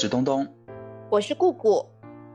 [0.00, 0.48] 我是东东，
[1.10, 1.86] 我是顾顾，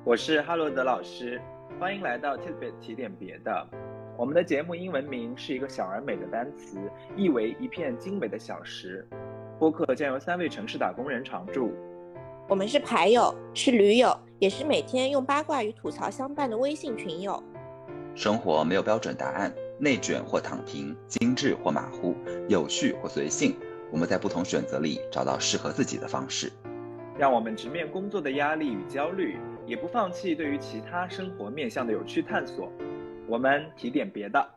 [0.04, 1.42] 我是哈罗德老师，
[1.80, 3.68] 欢迎来到 Tidbit 提点别的。
[4.16, 6.78] 我们的节目英文名是一个小而美的单词，
[7.18, 9.09] 意为一片精美的小石。
[9.58, 11.73] 播客将由三位城市打工人常驻。
[12.48, 17.42] 我们是牌友，是驴友，也是每天用八卦与吐槽相伴的微信群友。
[18.14, 22.14] 生活没有标准答案，内卷或躺平，精致或马虎，
[22.48, 23.56] 有序或随性。
[23.92, 26.52] 我们在不同选择里找到适合自己的方式。
[27.18, 32.72] 让我们直面工作的压力与焦虑，也不放弃对于其他生活面向的有趣探索。
[33.28, 34.55] 我们提点别的。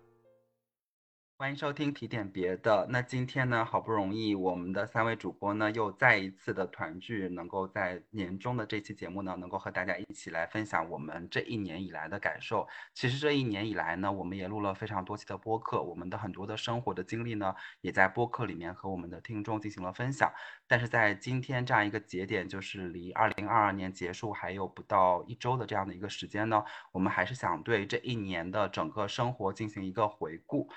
[1.40, 2.84] 欢迎收听提点别的。
[2.90, 12.66] 那今天呢，好不容易我们的三位主播呢又再一次的团聚，能够在年终的这期节目呢，能够和大家一起来分享我们这一年以来的感受。
[12.92, 20.32] 其实这一年以来呢，我们也录了非常多期的播客，我们的很多的生活的经历呢，也在播客里面和我们的听众进行了分享。
[20.66, 30.68] 但是在今天这样一个节点，就是离二零二二年结束还有不到一周的这样的一个时间呢，我们还是想对这一年的整个生活进行一个回顾。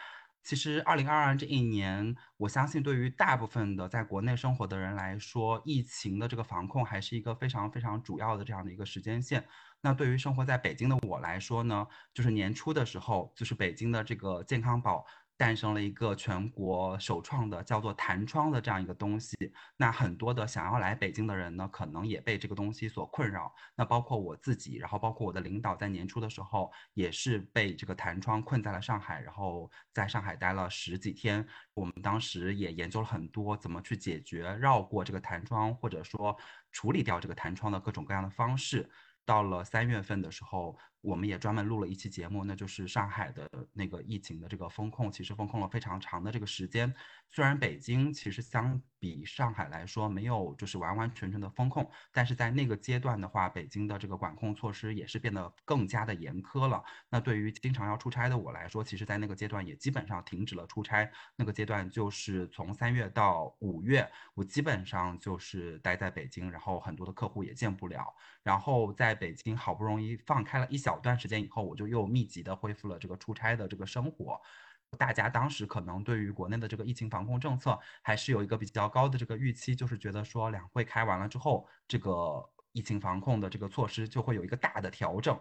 [0.44, 9.46] 其实，二零二二这一年，我相信对于大部分的在国内生活的人来说，疫情的这个防控还是一个非常非常主要的这样的一个时间线。
[9.82, 15.06] 那对于生活在北京的我来说呢，就是年初的时候，就是北京的这个健康宝。
[15.42, 19.36] 诞生了一个全国首创的叫做弹窗的这样一个东西，
[19.76, 23.52] 那很多的想要来北京的人呢，可能也被这个东西所困扰。
[23.76, 31.44] 那包括我自己，然后包括我的领导，在年初的时候也是被这个弹窗困在了上海，然后在上海待了十几天。
[31.74, 36.38] 我们当时也研究了很多怎么去解决绕过这个弹窗，或者说
[36.72, 38.88] 处理掉这个弹窗的各种各样的方式。
[39.26, 40.78] 到了三月份的时候。
[41.02, 46.94] 我们也专门录了一期节目，那就是上海的那个疫情的这个风控，其实风控了非常长的这个时间。
[47.32, 56.84] 虽然北京其实相比上海来说没有就是完完全全的风控，但是在那个阶段的话，北京的这个管控措施也是变得更加的严苛了。
[57.10, 61.10] 那对于经常要出差的我来说，其实在那个阶段也基本上停止了出差。
[61.36, 68.14] 那个阶段就是从三月到五月，我基本上就是待在北京，然后很多的客户也见不了。
[68.44, 70.91] 然后在北京好不容易放开了一小。
[70.92, 74.40] 小段时间以后，我就又密集的恢复了这个出差的这个生活。
[74.98, 82.44] 大家当时可能对于国内的这个疫情防控政策还是有一个比较高的这个预期，就是觉得说两会开完了之后，这个
[82.74, 85.40] 疫情防控的这个措施就会有一个大的调整。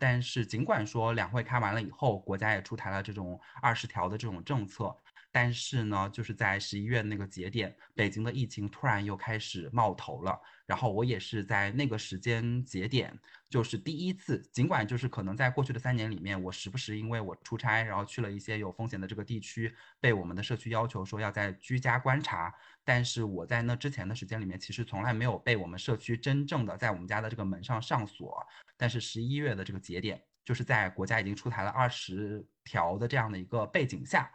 [0.00, 4.96] 但是尽管说两会开完了以后，国家也出台了这种二十条的这种政策。
[5.40, 10.36] 但是呢，就是在十一月那个节点，北京的疫情突然又开始冒头了。
[10.66, 13.16] 然后我也是在那个时间节点，
[13.48, 22.52] 就是第一次，尽管就是可能在过去的三年里面，我时不时因为我出差，然后去了一些有风险的这个地区，被我们的社区要求说要在居家观察。
[22.84, 28.44] 但是我在那之前的时间里面，其实从来没有被我们社区真正的在我们家的这个门上上锁。
[28.76, 34.28] 但是十一月的这个节点，就是在国家已经出台了二十条的这样的一个背景下。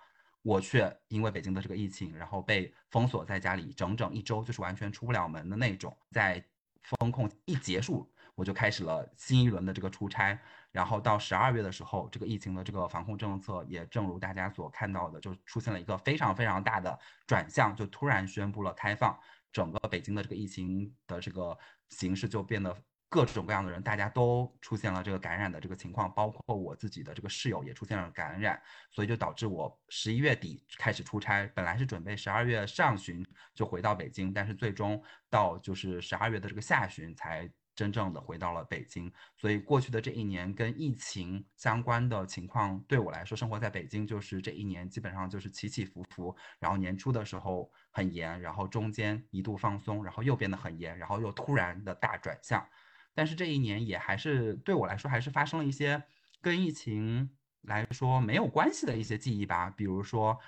[0.44, 5.98] 我却因为北京的这个疫情，然后被封锁在家里整整一周，就是完全出不了门的那种。
[6.12, 6.46] 在
[6.84, 10.38] 封控一结束，我就开始了新一轮的这个出差。
[10.72, 19.18] 然后到十二月的时候，这个疫情的这个防控政策也正如大家所看到的，就出现了一个非常非常大的转向，就突然宣布了开放，
[19.52, 21.58] 整个北京的这个疫情的这个
[21.90, 22.76] 形势就变得。
[23.14, 28.60] 各种各样的人，大家都出现了这个感染的这个情况，包括我自己的这个室友也出现了感染，
[28.90, 39.14] 所以就导致我十一月底开始出差，本来是准备十二月上旬就回到北京，但是最终到就是十二月的这个下旬才真正的回到了北京。
[39.38, 52.68] 所以过去的这一年跟疫情相关的情况，对我来说，生活在北京就是这一年基本上就是起起伏伏，然后年初的时候很严，然后中间一度放松，然后又变得很严，然后又突然的大转向。
[53.14, 56.04] 但是这一年也还是对我来说，还是发生了一些
[56.42, 57.30] 跟疫情
[57.62, 60.40] 来说没有关系的一些记忆吧，比如说。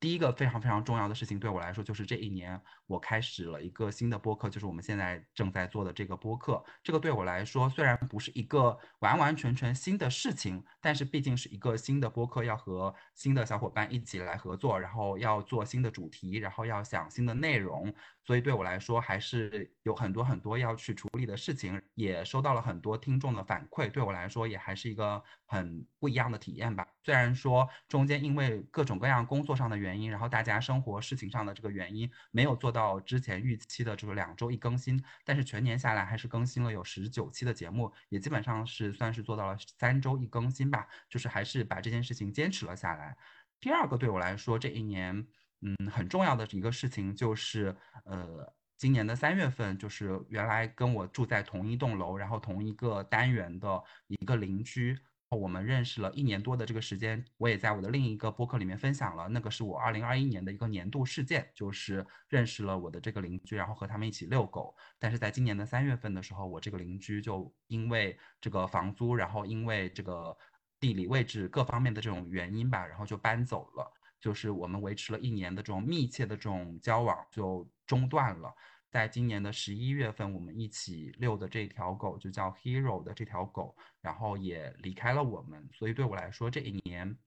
[0.00, 6.60] 第一个非常非常重要的事情对我来说，就是这一年我开始了一个新的播客，就是我们现在正在做的这个播客。
[6.82, 26.86] 这个对我来说虽然不是一个完完全全新的事情，但是毕竟是一个新的播客，要和新的小伙伴一起来合作，然后要做新的主题，然后要想新的内容，所以对我来说还是有很多很多要去处理的事情，也收到了很多听众的反馈，对我来说也还是一个很不一样的体验吧。
[27.04, 43.16] 虽然说中间因为各种各样工作上的原因，然后大家生活事情上的这个原因，没有做到之前预期的，就是两周一更新，但是全年下来还是更新了有十九期的节目，也基本上是算是做到了三周一更新吧，就是还是把这件事情坚持了下来。
[43.60, 45.26] 第二个对我来说这一年，
[45.62, 47.74] 嗯，很重要的一个事情就是，
[48.04, 48.52] 呃。
[48.78, 54.98] 今年的三月份，就是原来跟我住在同一栋楼，然后同一个单元的一个邻居。
[55.30, 64.74] 我们认识了一年多的这个时间，我也在我的另一个播客里面分享了，那个是我二零二一年的一个年度事件，就是认识了我的这个邻居，然后和他们一起遛狗。
[64.98, 70.36] 但是在今年的三月份的时候，我这个邻居就因为这个房租，然后因为这个
[70.80, 73.92] 地理位置各方面的这种原因吧，然后就搬走了，
[74.22, 78.54] 就是我们维持了一年的这种密切的这种交往就中断了。
[78.88, 85.68] 在今年的十一月份，我们一起遛的这条狗就叫 Hero 的这条狗，然后也离开了我们。
[85.74, 87.18] 所以对我来说，这一年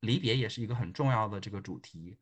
[0.00, 2.16] 离别也是一个很重要的这个主题。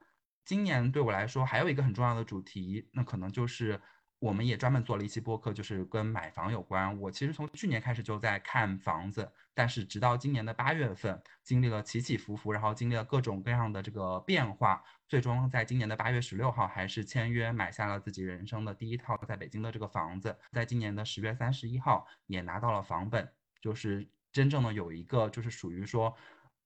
[0.44, 3.78] 今年对我来说还有一个很重要的主题，那可能就是。
[4.18, 6.98] 我们也专门做了一期播客，就是跟买房有关。
[6.98, 20.36] 我其实从去年开始就在看房子，但是直到今年的八月份，经历了起起伏伏，然后经历了各种各样的这个变化，最终在今年的八月十六号，还是签约买下了自己人生的第一套在北京的这个房子。
[20.50, 23.30] 在今年的十月三十一号，也拿到了房本，
[23.60, 26.16] 就是真正的有一个就是属于说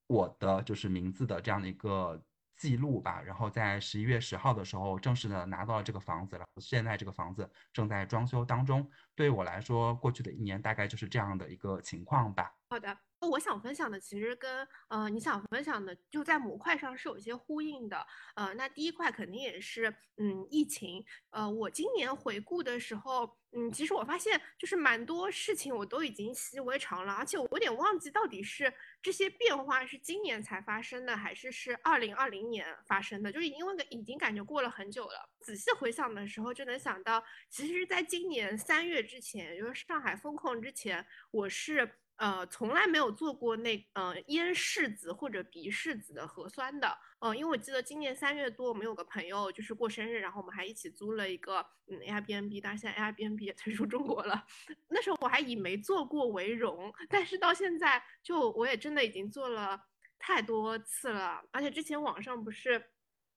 [0.06, 2.22] 我的就是名字的这样的一个。
[2.60, 6.60] 记录吧，然后在十一月十号的时候正式的拿到了这个房子然后。
[6.60, 8.86] 现在这个房子正在装修当中。
[9.14, 12.54] 对我来说，过去的一年大概就是这样的一个情况吧。
[12.68, 12.94] 好的。
[13.28, 28.72] 我想分享的其实跟呃你想分享的就在模块上是有一些呼应的，呃，那第一块肯定也是嗯疫情，呃，我今年回顾的时候，嗯，其实我发现就是蛮多事情我都已经习以为常了，而且我有点忘记到底是
[29.02, 41.99] 这些变化是今年才发生的，还是是二零二零年发生的，就是因为已经感觉过了很久了，仔细回想的时候就能想到，其实在今年三月之前，就是上海封控之前，我是。
[42.20, 54.44] 呃，从来没有做过那呃咽拭子或者鼻拭子的核酸的，呃，因为我记得今年三月多，我们有个朋友就是过生日，然后我们还一起租了一个嗯 Airbnb，但是现在 Airbnb 也退出中国了。
[54.88, 59.80] 那时候我还以没做过为荣，但是到现在就我也真的已经做了
[60.18, 62.90] 太多次了，而且之前网上不是。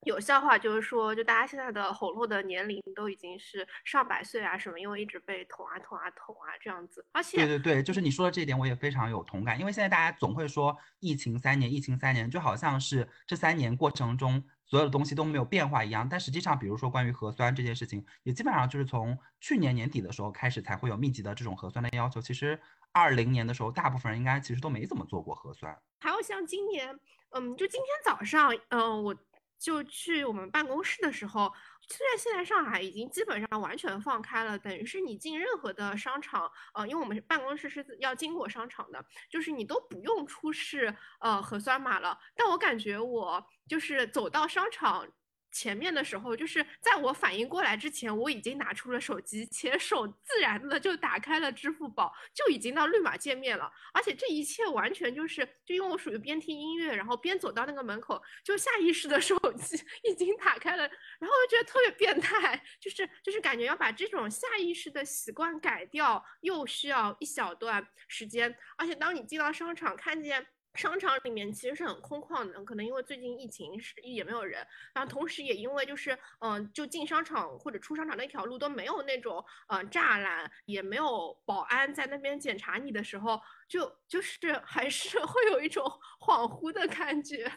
[0.05, 7.05] 有笑话就是说，就大家现在的喉咙的年龄都已经是上百岁啊什么，因为一直被捅啊捅啊捅啊这样子。
[7.11, 9.59] 而且对对对，就是你说的这一点，我也非常有同感。
[9.59, 16.07] 因为现在大家总会说疫情三年，疫情三年，就好像是这三年过程中所有的东西都没有变化一样。
[16.09, 22.19] 但实际上，比如说关于核酸这件事情，也基本上就是从去年年底的时候开始才会有密集的这种核酸的要求。
[22.19, 22.59] 其实
[22.91, 25.77] 二零年的时候，大部分人应该其实都没怎么做过核酸。
[25.99, 26.99] 还有像今年，
[27.31, 29.15] 嗯，就今天早上，嗯，我。
[29.63, 31.53] 就去我们办公室的时候，
[31.87, 42.19] 虽然现在上海已经基本上完全放开了，等于是你进任何的商场，呃，因为我们办公室是要经过商场的，就是你都不用出示呃核酸码了。
[42.35, 45.07] 但我感觉我就是走到商场。
[45.53, 53.71] 前面的时候，就是在我反应过来之前，我已经拿出了手机，且手自然的就打开了支付宝，就已经到绿码界面了。
[53.93, 60.91] 而且这一切完全就是，就因为我属于边听音乐，然后边走到那个门口，就下意识的手机已经打开了，然
[61.21, 68.53] 后我觉得特别变态，就是就是感觉要把这种下意识的习惯改掉，又需要一小段时间。
[68.75, 70.47] 而且当你进到商场，看见。
[70.73, 85.85] 商场里面其实是很空旷的，可能因为最近疫情是也没有人，然后同时也因为就是嗯，就进商场或者出商场那条路都没有那种呃栅栏，也没有保安在那边检查你的时候，就就是还是 会有一种
[86.19, 87.51] 恍惚的感觉。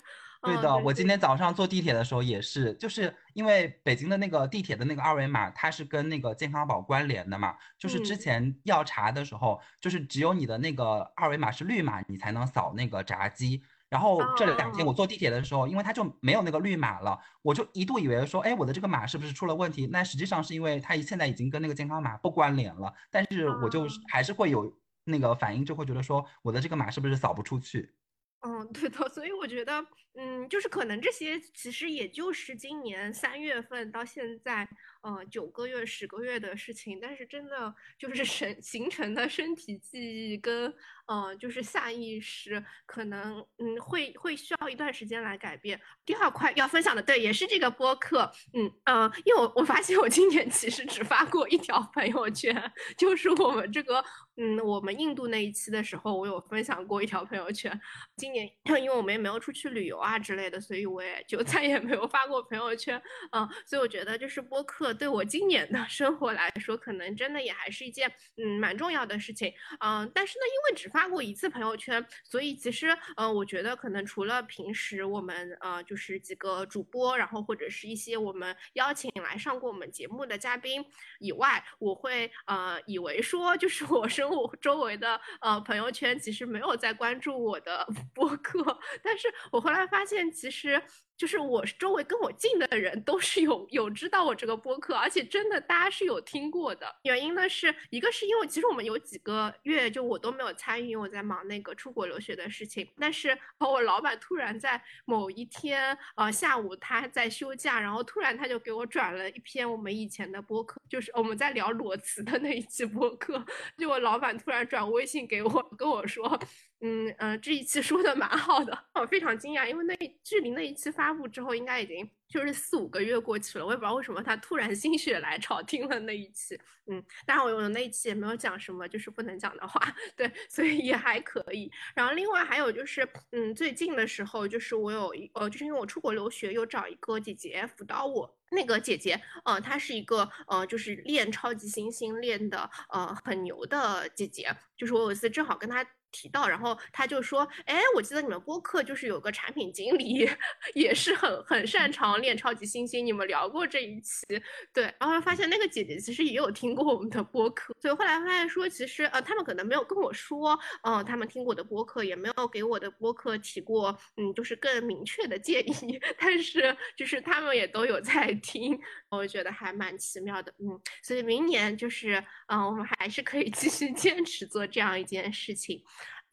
[0.47, 13.62] 对的，我今天早上坐地铁的时候也是，就是因为北京的那个地铁的那个二维码，它是跟那个健康宝关联的嘛，就是之前要查的时候，就是只有你的那个二维码是绿码，你才能扫那个闸机。
[13.88, 19.87] 然后这两天我坐地铁的时候，因为它就没有那个绿码了，我就一度以为说，哎，我的这个码是不是出了问题？
[19.87, 27.95] 那实际上是因为它现在已经跟那个健康码不关联了，但是我就还是会有那个反应，就会觉得说，我的这个码是不是扫不出去？
[28.41, 29.73] 嗯，对的，所以我觉得，
[30.19, 34.69] 嗯，就是可能这些其实也就是今年三月份到现在，
[35.03, 40.01] 呃，九个月、十个月的事情，但是真的就是身 形成的身体记
[40.33, 40.75] 忆跟。
[41.09, 45.81] 嗯，就是下意识可能嗯会会需要一段时间来改变。
[46.05, 52.53] 第二块要分享的，对，也是这个播客，嗯嗯，因为我我发现我今年其实只发过一条朋友圈，
[52.99, 54.05] 就是我们这个
[54.37, 57.81] 嗯我们印度那一期的时候，我有分享过一条朋友圈。
[58.17, 58.45] 今年
[58.83, 63.01] 因为我们也没有出去旅游啊啊之类的，所以我也就 再也没有发过朋友圈。
[63.33, 69.53] 嗯，所以我觉得就是播客对我今年的生活来说，可能真的也还是一件嗯蛮重要的事情。
[69.81, 80.85] 嗯，但是呢，因为只发过一次朋友圈，所以其实呃，我觉得可能除了平时我们呃就是几个主播，然后或者是一些我们邀请来上过我们节目的嘉宾
[81.19, 90.83] 以外，我会呃以为说就是 我生活周围的呃朋友圈其实没有在关注我的 播客，但是我后来发发现其实。
[91.17, 96.87] 就是我周围跟我近的人都是有有知道我这个播客，而且真的大家是有听过的。
[97.03, 102.87] 原因呢是一个是因为其实我们有几个月就我都没有参与，我在忙那个出国留学的事情。
[102.99, 113.43] 但是我老板突然在某一天呃下午他在休假，然后突然他就给我转了一篇我们以前的播客，就是我们在聊裸辞的那一期播客。
[113.79, 116.39] 就我老板突然转微信给我跟我说。
[116.83, 126.59] 嗯嗯，这一期说的蛮好的，我非常惊讶，因为那距离那一期发发布之后，应该已经就是四五个月过去了，我也不知道为什么他突然心血来潮听了那一期。
[126.91, 129.81] 嗯，当然我我那一期也没有讲什么就是不能讲的话，
[130.17, 131.71] 对，所以也还可以。
[131.95, 138.37] 然后另外还有就是，嗯，最近的时候就是我有一呃，就是因为我出国留学，又找一个姐姐辅导我。
[138.51, 145.87] 那个姐姐，呃，她是一个呃，就是练超级星星练的呃很牛的姐姐，就是我有一次正好跟她。
[146.13, 150.29] 提到，然后他就说：“哎，我记得你们播客就是有个产品经理，
[150.75, 154.25] 也是很很擅长练超级星星，你们聊过这一期，
[154.73, 154.93] 对。
[154.99, 168.79] 然后发现那个姐姐其实也有听过我们的播客，所以后来发现说，其实呃，他们可能没有跟我说，嗯，他们听过的播客，也没有给我的播客提过，嗯，就是更明确的建议， 但是就是他们也都有在听，
[169.11, 170.81] 我觉得还蛮奇妙的，嗯。
[171.03, 175.83] 所以明年就是，嗯，我们还是可以继续 坚持做这样一件事情。”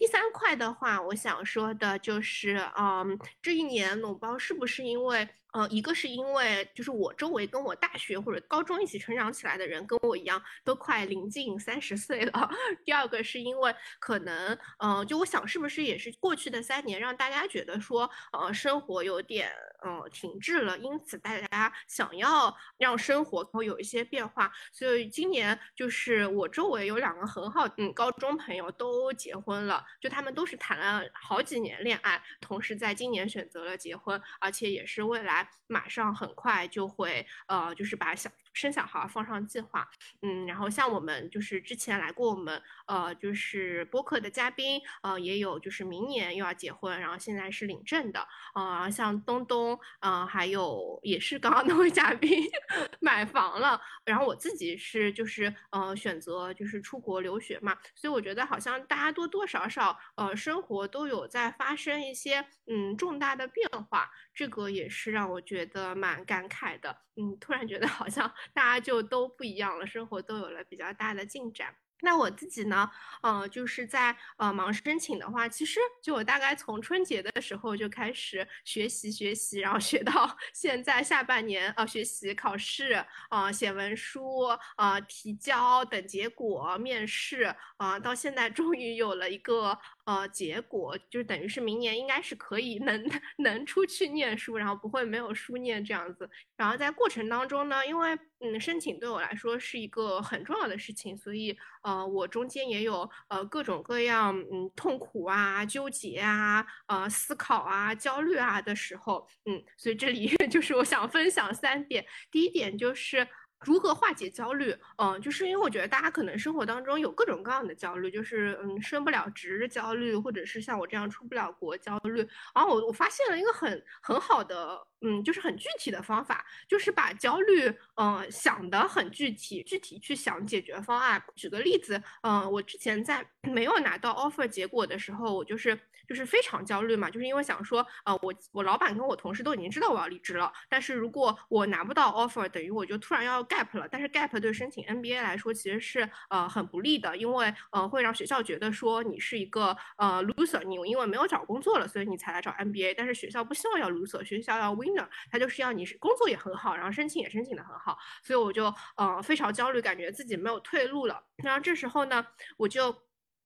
[0.04, 5.26] 第三块的话，我想说的就是，嗯，这一年脓包是不是因为？
[5.54, 12.50] 呃，一个是因为就是我周围跟我大学或者高中一起成长起来的人跟我一样都快临近三十岁了。
[12.84, 19.52] 第二个是因为可能，嗯，就我想是不是也是过去的三年让大家觉得说，呃，生活有点
[19.86, 24.52] 嗯停滞了，因此大家想要让生活会有一些变化。
[24.72, 35.43] 所以今年就是我周围有两个很好嗯高中朋友都结婚了，就他们都是谈了好几年恋爱，同时在今年选择了结婚，而且也是未来。
[35.68, 38.30] 马上很快就会，呃，就是把小。
[38.54, 39.88] 生小孩放上计划，
[40.22, 52.48] 嗯，然后像我们就是之前来过我们呃就是播客的嘉宾，呃也有就是明年又要结婚，然后现在是领证的，呃像东东，呃还有也是刚刚那位嘉宾
[53.02, 68.32] 买房了，然后我自己是就是呃选择就是出国留学嘛，所以我觉得好像大家多多少少呃生活都有在发生一些嗯重大的变化，这个也是让我觉得蛮感慨的，嗯，突然觉得好像。
[68.54, 71.76] 大家就都不一样了，生活都有了比较大的进展。
[72.02, 72.90] 那我自己呢，
[73.22, 84.40] 呃，就是在呃忙申请的话，其实就我大概从春节的时候就开始学习学习，然后学到 现在下半年，呃，学习考试，啊，写文书，
[84.76, 89.80] 啊，提交等结果，面试，啊，到现在终于有了一个。
[90.06, 93.04] 呃，结果就是等于是明年应该是可以能
[93.40, 96.30] 能出去念书，然后不会没有书念这样子。
[96.58, 112.06] 然后在过程当中呢，因为嗯申请对我来说是一个很重要的事情，所以呃我中间也有呃各种各样嗯痛苦啊、纠结啊、呃思考啊、焦虑啊的时候，嗯，所以这里 就是我想分享三点。
[112.30, 113.26] 第一点就是。
[113.66, 114.76] 如何化解焦虑？
[114.98, 122.28] 嗯，就是因为我觉得大家可能生活当中有各种各样的焦虑，就是嗯升不了职焦虑，或者是像我这样出不了国焦虑。
[122.54, 124.80] 然后我我发现了一个很很好的。
[125.06, 127.68] 嗯，就是很具体的方法，就是把焦虑，
[127.98, 131.22] 嗯，想得很具体，具体去想解决方案。
[131.36, 135.78] 举个例子，嗯，我之前在没有拿到 offer 结果的时候，我就是
[136.14, 143.88] 就是非常焦虑嘛，就是因为想说，呃，我我老板跟我同事都已经知道我要离职了，但是如果我拿不到 offer，等于我就突然要 gap 了。
[143.90, 155.08] 但是 gap 对申请 MBA 来说其实是呃很不利的，因为呃会让学校觉得说你是一个呃 loser，你因为没有找工作了，所以你才来找 MBA，但是学校不希望要 loser，学校要 winner，。
[155.32, 161.24] 他就是要你是工作也很好，然后申请也申请的很好，所以我就呃非常焦虑，感觉自己没有退路了。
[161.38, 162.24] 然后这时候呢，
[162.58, 162.96] 我就。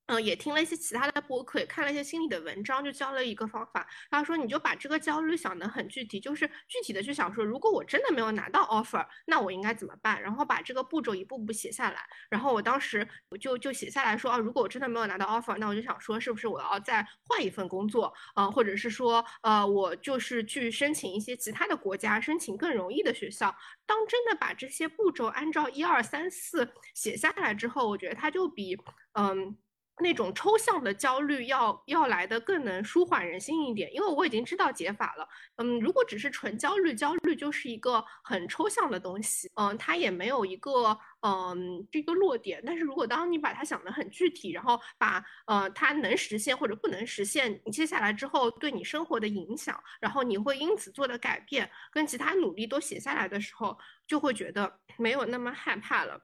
[0.08, 3.86] 嗯，也听了一些其他的播客，也看了一些心理的文章，就教了一个方法。
[4.10, 10.22] 他说，你就把这个焦虑想得很具体，就是具体的去想说，如果我真的没有拿到 offer，那我应该怎么办？
[10.22, 12.00] 然后把这个步骤一步步写下来。
[12.30, 18.14] 然后我当时我就就写下来说，啊，如果我真的没有拿到 offer，那我就想说，是不是我要再换一份工作？
[18.36, 23.54] 呃，或者是说，呃，我就是去申请一些其他的国家，申请更容易的学校。
[23.86, 28.78] 当真的把这些步骤按照一二三四写下来之后，我觉得它就比
[29.12, 29.58] 嗯。
[30.00, 35.28] 那种抽象的焦虑要要来的更能舒缓人心一点，因为我已经知道解法了。
[35.56, 42.62] 嗯，如果只是纯焦虑，焦虑就是一个很抽象的东西，嗯，它也没有一个嗯这个落点。
[42.66, 56.22] 但是如果当你把它想得很具体，然后把呃它能实现或者不能实现，你接下来之后对你生活的影响，然后你会因此做的改变跟其他努力都写下来的时候，就会觉得没有那么害怕了。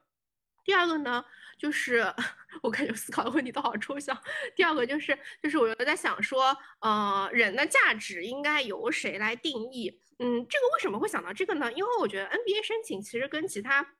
[0.64, 1.24] 第二个呢？
[1.56, 2.04] 就是
[2.62, 4.20] 我感觉思考的问题都好抽象。
[4.56, 10.00] 第二个就是，就是我又在想说，呃，人的价值应该由谁来定义？
[10.18, 11.72] 嗯，这个为什么会想到这个呢？
[11.72, 13.94] 因为我觉得 NBA 申请其实跟其他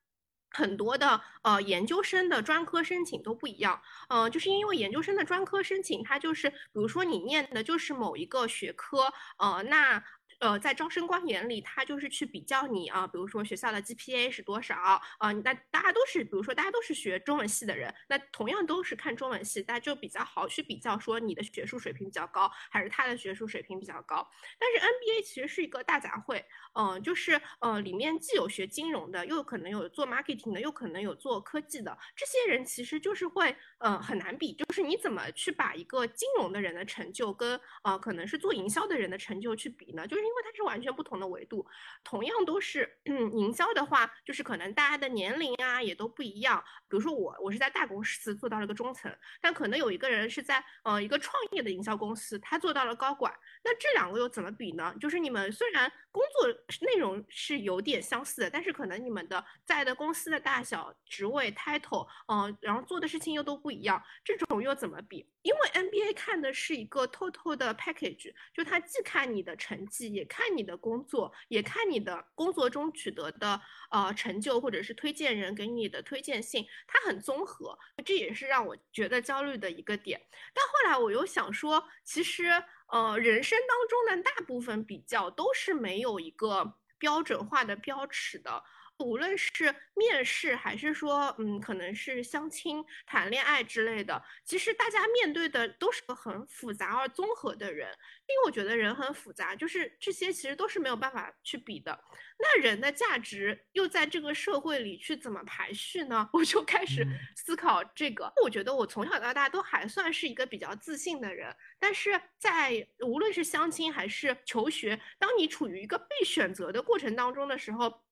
[0.50, 3.80] 很多的呃研究生的专科申请都不一样。
[4.08, 10.02] 呃，就是因为研究生的专科申请，它就是比如说你念的就是某一个学科，呃，那。
[10.44, 15.32] 呃，在招生官眼里，他就是去比较你啊，比如说学校的 GPA 是多少啊？
[15.42, 24.28] 那大家都是，比如说大家都是学中文系的人，那同样都是看中文系，大家就比较好去比较说你的学术水平比较高，还是他的学术水平比较高。
[24.58, 40.06] 但是 NBA 其实是一个大杂烩，嗯，就是呃里面既有学金融的，又可能有做 marketing 的，又可能有做科技的，这些人其实就是会呃很难比，就是你怎么去把一个金融的人的成就跟呃可能是做营销的人的成就去比呢？
[40.06, 40.33] 就是。
[40.34, 41.64] 因为它是完全不同的维度，
[42.02, 46.62] 同样都是嗯营销的话，就是可能大家的年龄啊也都不一样。
[46.88, 53.32] 比如说我，我是在大公司做到了个中层，但可能有一个人是在呃一个创业的营销公司，他做到了高管。
[53.62, 54.92] 那这两个又怎么比呢？
[55.00, 56.48] 就是你们虽然工作
[56.80, 65.28] 内容是有点相似的，但是可能你们的在的公司的大小、职位、title，嗯，然后做的事情又都不一样，这种又怎么比？
[65.44, 73.60] 因为 NBA 看的是一个 total 的 package，就它既看你的成绩，也看你的工作，也看你的工作中取得的
[73.90, 80.18] 呃成就，或者是推荐人给你的推荐信，它很综合，这也是让我觉得焦虑的一个点。
[80.54, 82.44] 但后来我又想说，其实
[82.90, 88.64] 呃人生当中的大部分比较都是没有一个标准化的标尺的。
[88.98, 97.88] 无论是面试还是说，嗯，可能是相亲、谈恋爱之类的，其实大家面对的都是个很复杂而综合的人。
[98.26, 101.98] 因为我觉得人很复杂，就是这些其实都是没有办法去比的。
[102.38, 106.28] 那人的价值又在这个社会里去怎么排序呢？
[106.32, 108.32] 我就开始思考这个。
[108.42, 118.04] 我觉得我从小到大都还算是一个比较自信的人，但是在无论是相亲还是求学，当你处于一个被选择的过程当中的时候。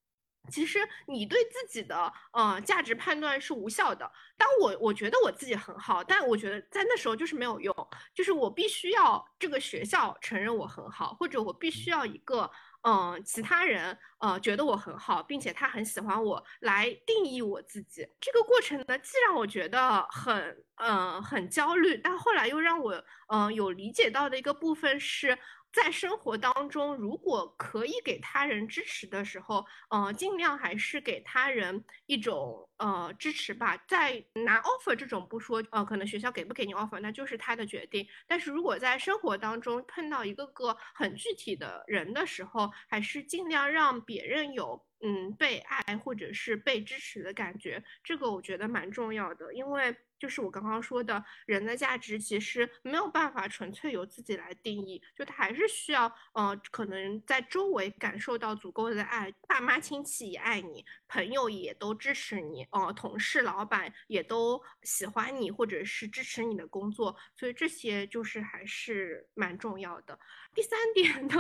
[0.51, 4.11] 其实你对自己的呃价值判断是无效的。
[4.37, 7.75] 当我我觉得我自己很好，但我觉得在那时候就是没有用，
[8.13, 12.51] 就是我必须要这个学校承认我很好，或者我必须要一个
[12.83, 18.07] 嗯其他人呃觉得我很好，并且他很喜欢我来定义我自己。
[18.21, 25.39] 这个过程呢，既让我觉得很嗯很焦虑，但后来又让我嗯有理解到的一个部分是。
[25.73, 33.77] 在生活当中，如果可以给他人支持的时候，呃，尽量还是给他人一种呃支持吧。
[33.89, 38.07] 在拿 offer 这种不说，呃，可能学校给不给你 offer，那就是他的决定。
[38.27, 49.97] 但是如果在生活当中碰到一个个很具体的人的时候，还是尽量让别人有嗯被爱或者是被支持的感觉，这个我觉得蛮重要的，因为。
[50.23, 70.19] 就是我刚刚说的，人的价值其实没有办法纯粹由自己来定义，就他还是需要，呃，可能在周围感受到足够的爱，爸妈亲戚也爱你，朋友也都支持你，呃，同事老板也都喜欢你，或者是支持你的工作，所以这些就是还是蛮重要的。
[70.55, 71.35] 第三点呢，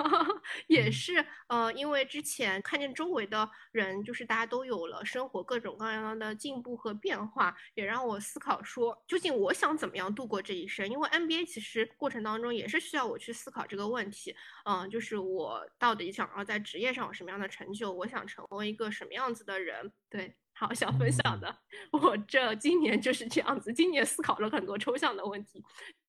[0.67, 8.63] 也是，呃，因为之前看见周围的人，就是大家都有了生活各种各样的进步和变化，也让我思考。
[8.63, 10.87] 说究竟我想怎么样度过这一生？
[10.87, 14.37] 因为 NBA 其实过程当中也是需要我去思考这个问题。
[14.65, 17.91] 嗯，就是我到底想要在职业上有什么样的成就？
[17.91, 19.93] 我想成为一个什么样子的人？
[20.11, 21.55] 对，好想分享的。
[21.93, 25.63] 我这今年就是这样子，今年思考了很多抽象的问题。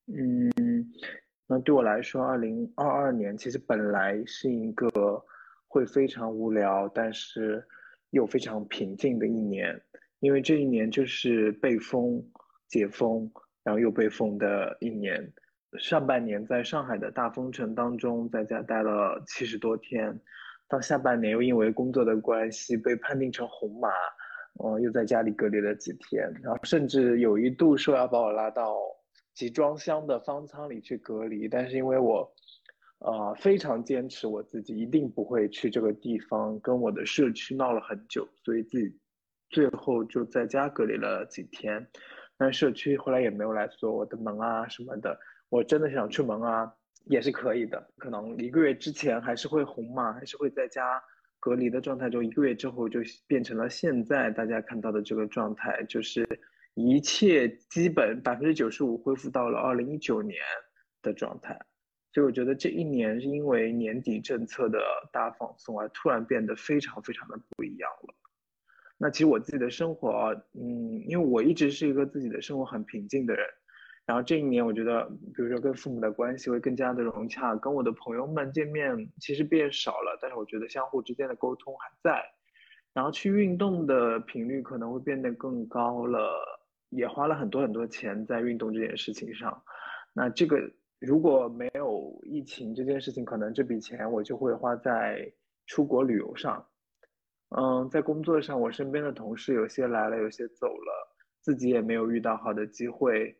[0.07, 0.51] 嗯，
[1.47, 4.89] 那对我来说，二零二二年其实本来是一个
[5.67, 7.65] 会非常无聊，但是
[8.09, 9.79] 又非常平静的一年，
[10.19, 12.23] 因为这一年就是被封。
[12.69, 13.31] 解封，
[13.63, 15.31] 然后又被封的一年，
[15.77, 20.19] 上半年在上海的大封城当中，在家待了七十多天，
[20.67, 23.89] 到下半年又因为工作的关系被判定成红码，
[24.63, 28.75] 嗯，又在家里隔离了几天，然后甚至有一度说要把我拉到
[29.33, 32.33] 集装箱的方舱里去隔离，但是因为我，
[32.99, 38.95] 呃，非常坚持我自己一定不会去这个地方，跟我的社区闹了很久，所以自己
[39.49, 41.87] 最后就在家隔离了几天。
[42.35, 45.17] 但社区后来也没有来锁我的门啊什么的。
[45.49, 46.73] 我真的想出门啊，
[47.05, 47.89] 也是可以的。
[47.97, 51.01] 可能一个月之前还是会红嘛，还是会在家
[51.39, 56.27] 隔离的状态中，一个月之后就变成了现在大家看到的这个状态，就是
[56.73, 60.39] 一切基本百分之九十五恢复到了二零一九年
[61.01, 61.59] 的状态。
[62.13, 64.79] 所以我觉得这一年是因为年底政策的
[65.11, 68.13] 大放松而突然变得非常非常的不一样了。
[68.99, 73.45] 那其实我自己的生活，嗯，因为我一直是一个自己的生活很平静的人，
[74.05, 82.23] 然后这一年我觉得，比如说跟父母的关系会更加的融洽，跟我的朋友们见面其实变少了，但是我觉得相互之间的沟通还在，
[82.93, 86.29] 然后去运动的频率可能会变得更高了，
[86.89, 89.63] 也花了很多很多钱在运动这件事情上，
[90.13, 90.57] 那这个。
[91.05, 95.29] 如果没有疫情这件事情，可能这笔钱我就会花在
[95.65, 96.65] 出国旅游上。
[97.49, 103.35] 嗯，在工作上，我身边的同事有些来了，有些走了，自己也没有遇到好的机会。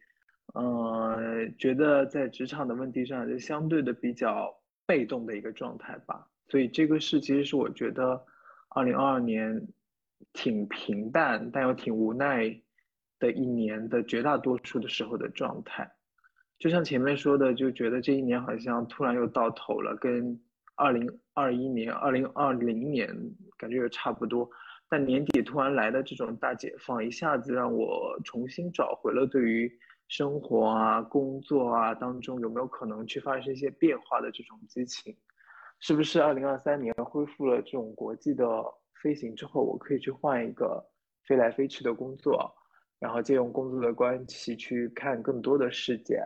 [0.54, 4.54] 嗯，觉得在职场的问题上就相对的比较
[4.86, 6.28] 被动的一个状态吧。
[6.48, 8.24] 所以这个是其实是我觉得，
[8.70, 9.68] 二零二二年
[10.34, 12.56] 挺平淡但又挺无奈
[13.20, 15.90] 的一年的绝大多数的时候的状态。
[16.60, 20.40] 就像前面说的，就觉得这一年好像突然又到头了，跟
[20.76, 23.10] 二零二一年、二零二零年
[23.58, 24.50] 感觉也差不多。
[24.88, 29.72] 但年底突然来的这种大解放，一下子让我重新找回了对于
[30.08, 35.16] 生活啊、工作啊当中有没有可能去发生一些变化的这种激情。
[35.80, 38.46] 是不是二零二三年恢复了这种国际的
[39.02, 40.82] 飞行之后，我可以去换一个
[41.28, 42.54] 飞来飞去的工作，
[43.00, 46.24] 然后借用工作的关系去看更多的世界？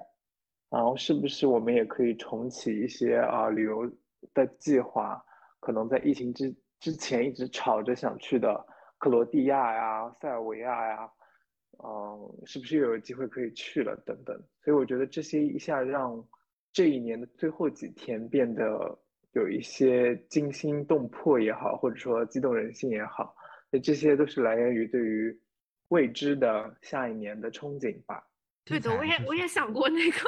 [0.69, 3.89] 然后是不是我们也可以重启一些啊旅游
[4.33, 5.19] 的计划？
[5.59, 8.63] 可能在疫情之之前一直吵着想去的
[8.99, 11.09] 克罗地亚呀、塞尔维亚呀，
[11.83, 13.95] 嗯，是不是又有机会可以去了？
[14.05, 14.35] 等等。
[14.63, 16.25] 所以我觉得这些一下让
[16.73, 18.99] 这一年的最后几天变得
[19.33, 23.35] 有一些惊心动魄也好，或者说激动人心也好，
[23.69, 25.39] 那这些都是来源于对于
[25.89, 28.23] 未知的下一年的憧憬吧。
[28.65, 30.19] 对的，我也我也想过那个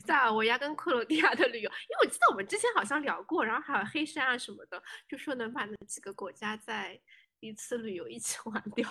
[0.00, 7.00] 塞尔维亚跟克罗地亚的旅游，因为我记得我们之前好像聊过，然后还有黑山啊什么的，就说能把那几个国家在
[7.38, 8.88] 一次旅游一起玩掉，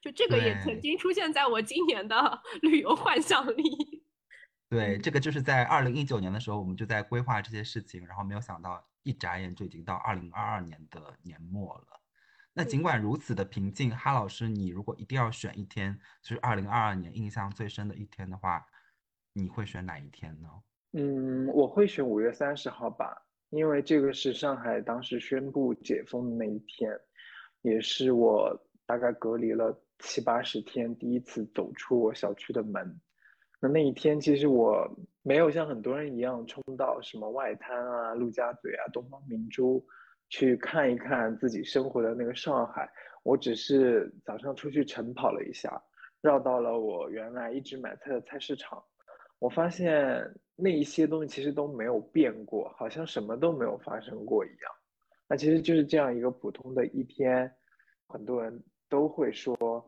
[0.00, 3.62] 就这个也曾经出现在我今年的 旅游幻想里。
[4.70, 12.00] 对，这个就是在二零一九年的时候，我们就在规划这些事情，然后没有想到一眨眼就已经到二零二二年的年末了。
[12.52, 18.66] 那尽管如此的平静，哈老师，你如果一定要选一天，就是二零二二年印象最深的一天的话，
[19.32, 20.48] 你会选哪一天呢？
[20.92, 23.16] 嗯，我会选五月三十号吧，
[23.50, 26.90] 因为这个是上海当时宣布解封的那一天，
[27.62, 33.00] 也是我大概隔离了七八十天第一次走出我小区的门。
[33.60, 34.84] 那那一天，其实我
[35.22, 39.86] 没有像很多人一样冲到什么外滩啊、陆家嘴啊、东方明珠。
[40.30, 42.86] 去看一看自己生活的那个上海，
[43.22, 45.82] 我只是早上出去晨跑了一下，
[46.20, 48.84] 绕到了我原来一直买菜的菜市场，
[49.38, 50.22] 我发现
[50.54, 54.70] 那一些东西其实都没有变过，好像什么都没有发生过一样。
[55.26, 57.50] 那其实就是这样一个普通的一天，
[58.06, 59.86] 很多人都会说，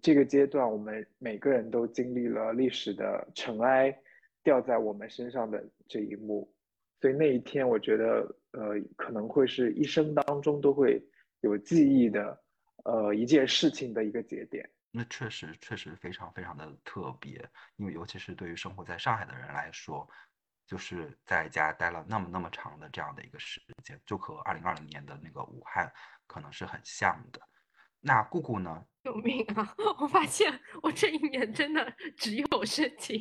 [0.00, 3.96] 这个阶段我们每个人都经历了历史的尘埃
[4.42, 6.52] 掉在我们身上的这一幕，
[7.00, 8.36] 所以那一天我觉得。
[8.54, 11.02] 呃，可能会是一生当中都会
[11.40, 12.38] 有记忆的，
[12.84, 14.68] 呃，一件事情的一个节点。
[14.90, 17.42] 那确实，确实非常非常的特别，
[17.76, 20.06] 因为尤其是对于生活在上海的人来说，
[20.66, 25.90] 就是在家待了那么那么长的这样的一个时间，就和二零二零年的那个武汉
[26.26, 27.40] 可能是很像的。
[28.02, 28.84] 那姑姑呢？
[29.04, 29.74] 救命啊！
[29.98, 33.20] 我发现我这一年真的只有申请，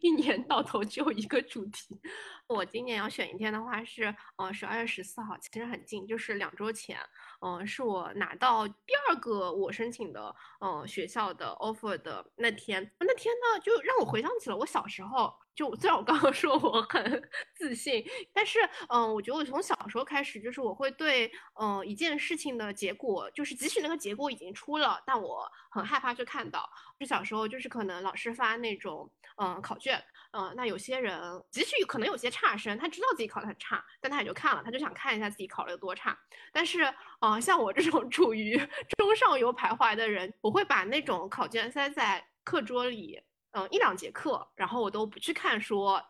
[0.00, 2.00] 一年到头只有一个主题。
[2.46, 6.96] 我今年要选一天的话是，呃，十二月十四号，其实很近，就是两周前。
[7.40, 12.88] 嗯，是我拿到第二个我申请的，嗯，学校的 offer 的那天。
[13.00, 15.34] 那天呢，就让我回想起了我小时候。
[15.56, 18.58] 就虽然我刚刚 说我很自信，但是，
[18.90, 26.68] 嗯，我觉得我从小时候开始，就是我会对，嗯，一件事情的结果，就是即使那个结果已经出了，但我很害怕去看到。
[27.00, 31.18] 就小时候，就是可能老师发那种，嗯，考卷，嗯，那有些人
[31.50, 36.18] 即使可能有些差生，他知道自己考得很差，但他也就看了，他就想看一下自己考了有多差。
[36.52, 36.84] 但是，
[37.20, 38.58] 嗯，像我这种 处于
[38.98, 43.22] 中上游徘徊的人，我会把那种考卷塞在课桌里。
[43.56, 46.02] 嗯，一两节课，然后我都不去看，说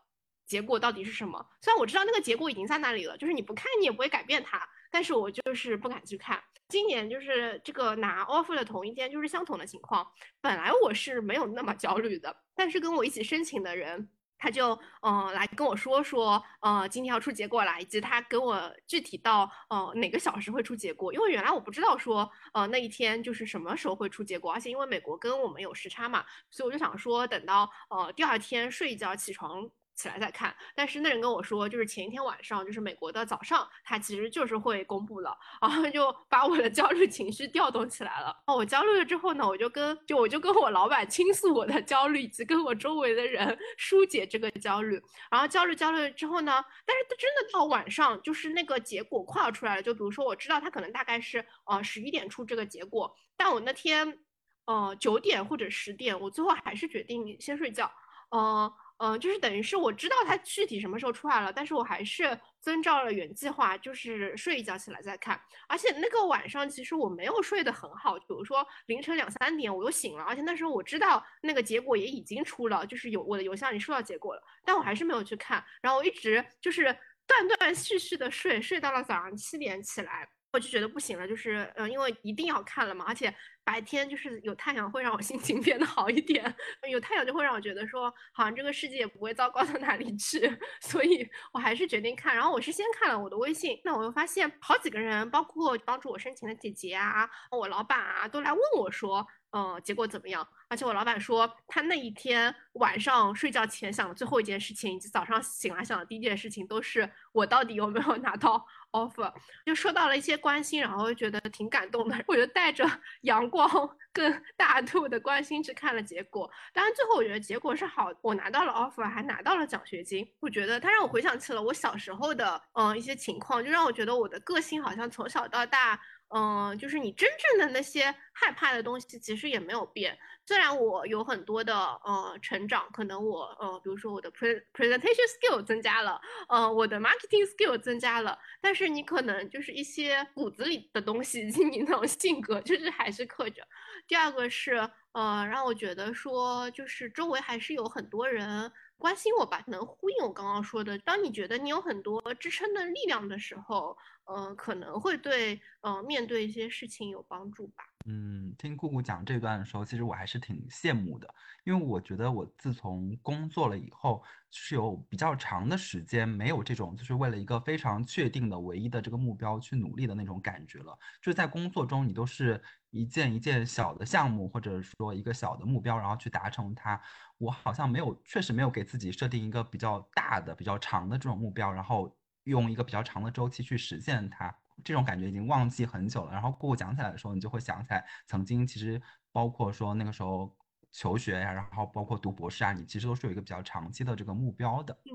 [0.44, 1.46] 结果到底是什么。
[1.62, 4.60] 虽然我知道那个结果已经在那里了，就是你不看你也不会改变它。
[4.90, 6.42] 但是我就是不敢去看。
[6.68, 10.04] 今年就是这个拿 offer 的同一天，就是相同的情况。
[10.40, 14.08] 本来我是没有那么焦虑的，但是跟我一起申请的人。
[14.38, 29.70] 他就嗯来跟我说说，呃，今天要出结果了，以及他给我具体到呃哪个小时会出结果，因为原来我不知道说呃那一天就是什么时候会出结果，而且因为美国跟我们有时差嘛，所以我就想说等到呃第二天睡一觉起床。
[29.96, 38.36] 起来再看，但是那人跟我说，就是前一天晚上，就是美国的早上，他其实就是会公布了，然后就把我的焦虑情绪调动起来了。
[38.46, 45.02] 哦，我焦虑了之后呢，我就跟就我就跟我老板倾诉我的焦虑，以及跟我周围的人 疏解这个焦虑。
[45.30, 49.82] 然后焦虑焦虑之后呢，但是他真的到晚上，就是那个结果快要出来了。
[49.82, 54.18] 就比如说，我知道他可能大概是呃十一点出这个结果，但我那天
[54.66, 57.90] 呃九点或者十点，我最后还是决定先睡觉。
[58.30, 58.70] 呃。
[58.98, 65.38] 嗯，就是等于是我知道它具体什么时候出来了，但是我还是遵照了原计划，就是睡一觉起来再看。
[65.68, 75.62] 而且那个晚上其实我没有睡得很好，比如说凌晨两三点我又醒了，而且那时候我知道那个结果也已经出了，就是有我的邮箱里收到结果了，但我还是没有去看。
[75.82, 76.84] 然后我一直就是
[77.26, 80.26] 断断续续的睡，睡到了早上七点起来。
[80.52, 86.54] 我就觉得不行了，就是嗯，因为一定要看了嘛，而且白天就是有太阳会让我心情 变得好一点，
[86.90, 92.34] 有太阳就会让我觉得说好像这个世界也不会糟糕到哪里去， 所以我还是决定看。
[92.34, 99.26] 然后我是先看了我的微信，那我又发现好几个人，包括帮助我申请的姐姐啊，我老板啊，都来问我说。
[99.52, 100.46] 嗯，结果怎么样？
[100.68, 109.32] 而且我老板说，他那一天晚上睡觉前想的最后一件事情，以及早上醒来想的第一件事情，都是我到底有没有拿到 offer。
[109.64, 112.16] 就收到了一些关心，然后觉得挺感动的。
[112.26, 112.84] 我就带着
[113.22, 113.68] 阳光、
[114.12, 116.50] 跟大度的关心去看了结果。
[116.72, 120.26] 当然，最后我觉得结果是好，我拿到了 offer，还拿到了奖学金。
[120.40, 126.00] 我觉得它让我回想起了我小时候的嗯一些情况，就让我觉得我的个性好像从小到大。
[126.34, 130.16] 嗯，就是你真正的那些害怕的东西，其实也没有变。
[130.44, 143.66] 虽然我有很多的呃成长，可能我呃，比如说我的 presentation skill 增加了，呃，我的 marketing skill 增加了，但是你可能就是一些骨子里的东西，以 及你那种性格就是还是刻着。
[144.06, 144.74] 第二个是
[145.12, 148.70] 呃，让我觉得说，就是周围还是有很多人。
[148.98, 150.98] 关心我吧，能呼应我刚刚说的。
[151.00, 157.84] 当你觉得你有很多支撑的力量的时候，呃，可能会对呃面对一些事情有帮助吧。
[158.08, 161.28] 嗯，听姑姑讲这段的时候，其实我还是挺羡慕的，
[161.64, 170.96] 因为我觉得我自从工作了以后，是有比较长的时间没有这种就是为了一个非常确定的唯一的这个目标去努力的那种感觉了。
[171.20, 172.62] 就是在工作中，你都是
[172.96, 177.00] 一件一件小的项目，或者说一个小的目标，然后去达成它。
[177.38, 184.54] 我好像没有，确实没有给自己设定一个比较大的、比较长的这种目标，然后用一个比较长的周期去实现它。
[184.84, 186.32] 这种感觉已经忘记很久了。
[186.32, 189.00] 然后姑姑讲起来的时候，你就会想起来，曾经其实
[189.32, 190.54] 包括说那个时候
[190.92, 194.96] 求学呀，然后包括读博士啊，你其实都是有一个比较长期的这个目标的。
[195.04, 195.12] 嗯，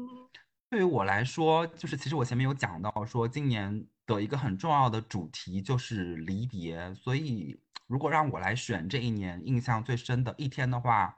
[0.69, 6.93] 对于我来说，就是其实我前面有讲到说，今年的一个很重要的主题就是离别。
[6.95, 7.59] 所以
[7.91, 11.17] 如果让我来选这一年印象最深的一天的话，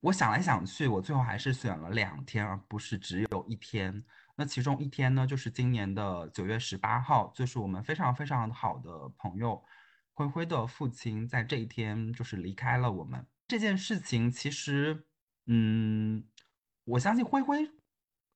[0.00, 4.04] 我想来想去，我最后还是选了两天，而不是只有一天。
[4.36, 9.64] 那其中一天呢，就是今年的九月十八号，就是我们非常非常好的朋友
[10.12, 13.26] 灰灰的父亲在这一天就是离开了我们。
[13.48, 15.06] 这件事情其实，
[15.46, 16.22] 嗯，
[16.84, 17.66] 我相信灰灰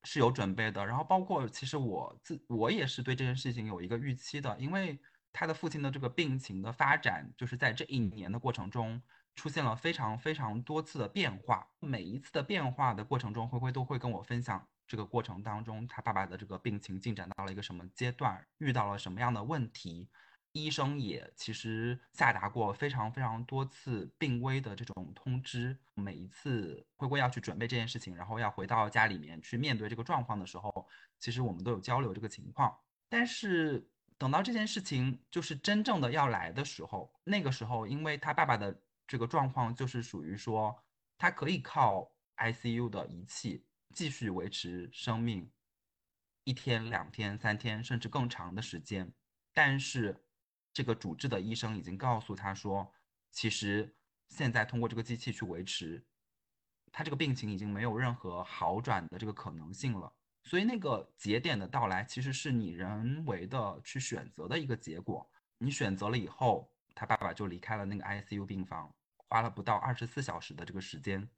[0.05, 4.99] 是有准备的，然后包括其实我自我也是对这件事情有一个预期的，因为
[5.39, 9.01] 他的父亲的这个病情的发展，就是在这一年的过程中。
[9.35, 20.09] 出现了非常非常多次的变化，每一次的变化的过程中，灰灰都会跟我分享这个过程当中他爸爸的这个病情进展到了一个什么阶段，遇到了什么样的问题，
[20.51, 25.77] 医生也其实下达过非常非常多次病危的这种通知。
[25.93, 30.85] 每一次灰灰要去准备这件事情，然后要回到家里面去面对这个状况的时候，
[31.17, 32.77] 其实我们都有交流这个情况。
[33.07, 33.87] 但是
[34.19, 38.79] 等到这件事情就是真正的要来的时候，那个时候因为他爸爸的。
[39.11, 40.83] 这个状况就是属于说，
[41.17, 45.49] 他可以靠 ICU 的仪器继续维持生命，
[46.43, 49.11] 一天、两天、三天，甚至更长的时间。
[49.51, 50.15] 但是，
[50.71, 52.93] 这个主治的医生已经告诉他说，
[53.31, 56.05] 其实现在通过这个机器去维持，
[56.91, 60.13] 他这个病情已经没有任何好转的这个可能性了。
[60.49, 65.29] 所以，那个节点的到来，其实是你人为的去选择的一个结果。
[65.59, 68.91] 你选择了以后，他爸爸就离开了那个 ICU 病房。
[69.15, 71.29] 花了不到二十四小时的这个时间，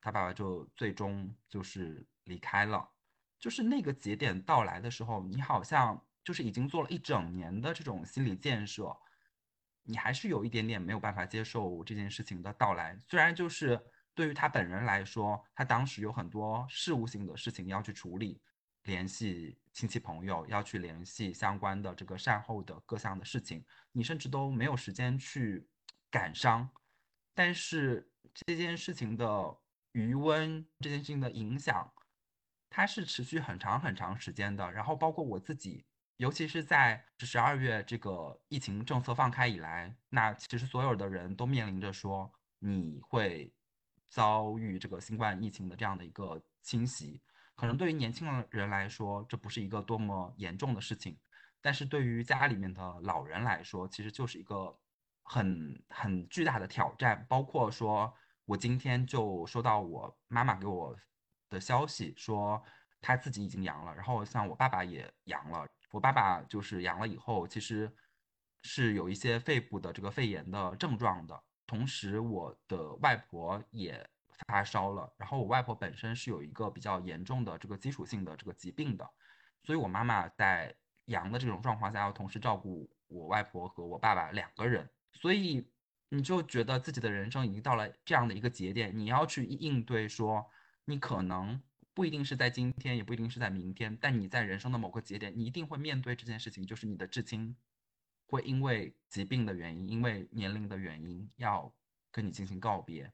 [0.00, 2.90] 他爸爸就最终就是离开了。
[3.38, 8.92] 就是那个节点到来的时候，你好像就是已经做了一整年的这种心理建设，
[9.84, 13.00] 你还是有一点点没有办法接受这件事情的到来。
[13.06, 13.80] 虽然就是
[14.16, 18.42] 对于他本人来说，他当时有很多事务性的事情要去处理，
[18.88, 25.68] 联系亲戚朋友，要去联系相关的这个善后的各项的事情，你甚至都没有时间去
[26.10, 26.68] 感伤。
[27.34, 29.56] 但是这件事情的
[29.92, 31.92] 余温，这件事情的影响，
[32.70, 34.72] 它是持续很长很长时间的。
[34.72, 35.84] 然后包括我自己。
[36.18, 43.54] 尤其是在十二月这个疫情政策放开以来，那其实所有的人都面临着说你会
[44.08, 47.22] 遭遇这个新冠疫情的这样的一个侵袭。
[47.58, 51.18] 可能对于年轻人来说，这不是一个多么严重的事情，
[51.60, 54.78] 但是对于家里面的老人来说，其实就是一个
[55.24, 57.26] 很很巨大的挑战。
[57.28, 60.96] 包括说我今天就收到我妈妈给我
[61.50, 62.62] 的消息，说
[63.00, 65.66] 她自己已经阳了，然后像我爸爸也阳了。
[65.90, 67.92] 我爸爸就是阳了以后，其实
[68.62, 71.42] 是有一些肺部的这个肺炎的症状的。
[71.66, 74.08] 同时，我的外婆也
[74.46, 75.12] 发烧了。
[75.16, 79.08] 然后，我外婆本身是有一个比较严重的这个基础性的这个疾病的，
[79.62, 80.74] 所以我妈妈在
[81.06, 84.88] 阳的这种状况下，要同时照顾我外婆和我爸爸两个人。
[85.12, 85.68] 所以，
[86.08, 90.50] 你就觉得自己的人生已经到了这样的一个节点，你要去应对说，
[90.84, 91.60] 你可能。
[91.94, 97.56] 不一定是在今天，也不一定是在明天，但你在人生的某个节点，你一定会面对这件事情，就是你的至亲
[98.28, 101.74] 会因为疾病的原因，因为年龄的原因，要
[102.12, 103.12] 跟你进行告别。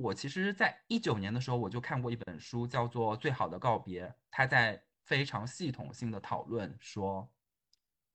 [0.00, 7.30] 我其实，在一九年的时候，我就看过一本书，叫做《最好的告别》，它在非常系统性的讨论说，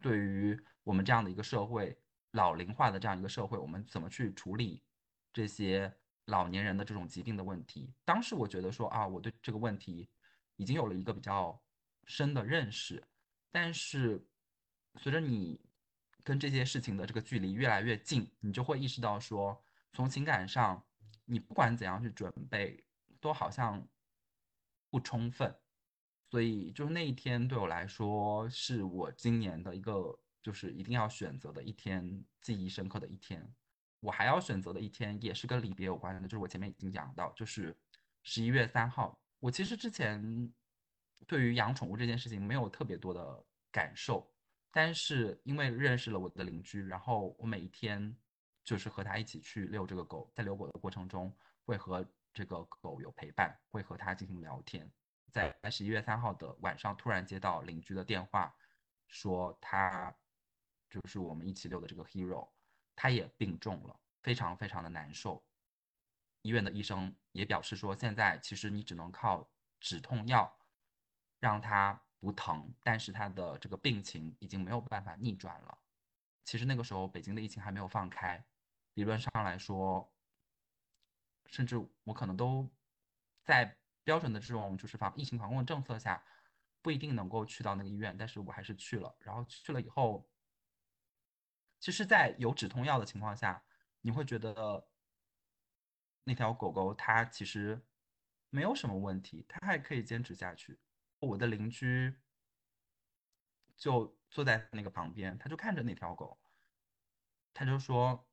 [0.02, 1.98] 对于我们这样的一个社会，
[2.32, 4.84] 老龄化的这样一个社会，我们怎么去处理
[5.32, 5.93] 这些。
[6.28, 10.10] 老年人的这种疾病的问题，当时我觉得说啊，我对这个问题
[10.56, 11.62] 已经有了一个比较
[12.06, 13.04] 深的认识。
[13.52, 14.26] 但是
[14.95, 15.62] 随着你
[16.24, 20.84] 跟这些事情的这个距离越来越近，你就会意识到说，从情感上，
[21.26, 22.84] 你不管怎样去准备，
[23.20, 23.86] 都好像
[24.90, 25.54] 不充分。
[26.30, 33.48] 所以就是那一天对我来说，是我今年的一个就是一定要选择的一天，记忆深刻的一天。
[34.00, 37.76] 我还要选择的一天也是跟离别有关的，就是我前面已经讲到，就是
[38.24, 39.20] 十一月三号。
[39.40, 40.54] 我其实之前
[41.26, 44.32] 对于养宠物这件事情没有特别多的感受，
[44.72, 48.16] 但是因为认识了我的邻居，然后我每一天
[48.65, 54.91] 就是和他一起去遛这个狗，在遛狗的过程中会和这个狗有陪伴，会和他进行聊天。
[55.32, 58.54] 在十一月三号的晚上，突然接到邻居的电话，
[59.08, 60.13] 说他
[60.89, 62.49] 就是我们一起遛的这个 hero。
[62.95, 65.45] 他也病重了，非常非常的难受。
[66.41, 69.49] 医院的医生也表示说，现在其实你只能靠
[69.82, 70.58] 止痛药
[71.41, 75.78] 让他不疼，但是他的这个病情已经没有办法逆转了。
[76.45, 78.41] 其实那个时候北京的疫情还没有放开，
[78.96, 80.12] 理论上来说，
[81.46, 82.70] 甚至我可能都
[83.44, 86.22] 在标准的这种就是防疫情防控政策下，
[86.82, 89.16] 不一定能够去到那个医院，但是我还是去了。
[89.20, 90.30] 然后去了以后。
[91.78, 93.64] 其实，在有止痛药的情况下，
[94.02, 94.88] 你会觉得
[96.24, 97.86] 那条狗狗它其实
[98.50, 100.80] 没有什么问题，它还可以坚持下去。
[101.20, 102.16] 我的邻居
[103.78, 106.40] 就坐在那个旁边，他就看着那条狗，
[107.54, 108.28] 他就说：“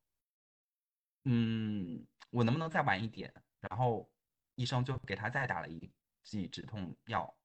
[1.25, 4.11] 嗯，我能不能再晚一点？”然后
[4.55, 7.37] 医生就给他再打了一剂止痛药，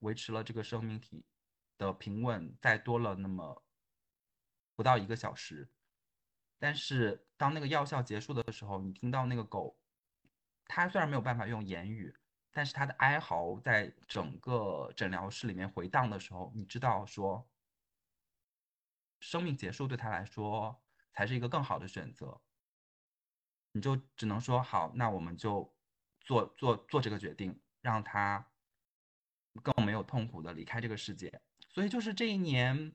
[0.00, 1.24] 维持了这个生命体
[1.78, 3.62] 的平稳，再多了那么。
[4.76, 5.70] 不到一个小时，
[6.58, 9.78] 但是当那个药效结束的时候，你听到那个狗，
[10.66, 12.12] 它虽然没有办法用言语，
[12.50, 17.48] 但是它的哀嚎在整个诊疗室里面回荡的时候，你知道说，
[19.20, 22.40] 生命结束对它来说才是一个更好的选择。
[23.74, 25.70] 你就只能说好，那我们就
[26.22, 28.44] 做做做这个决定，让他
[29.62, 31.40] 更没有痛苦的离开这个世界。
[31.68, 32.94] 所以就是这一年。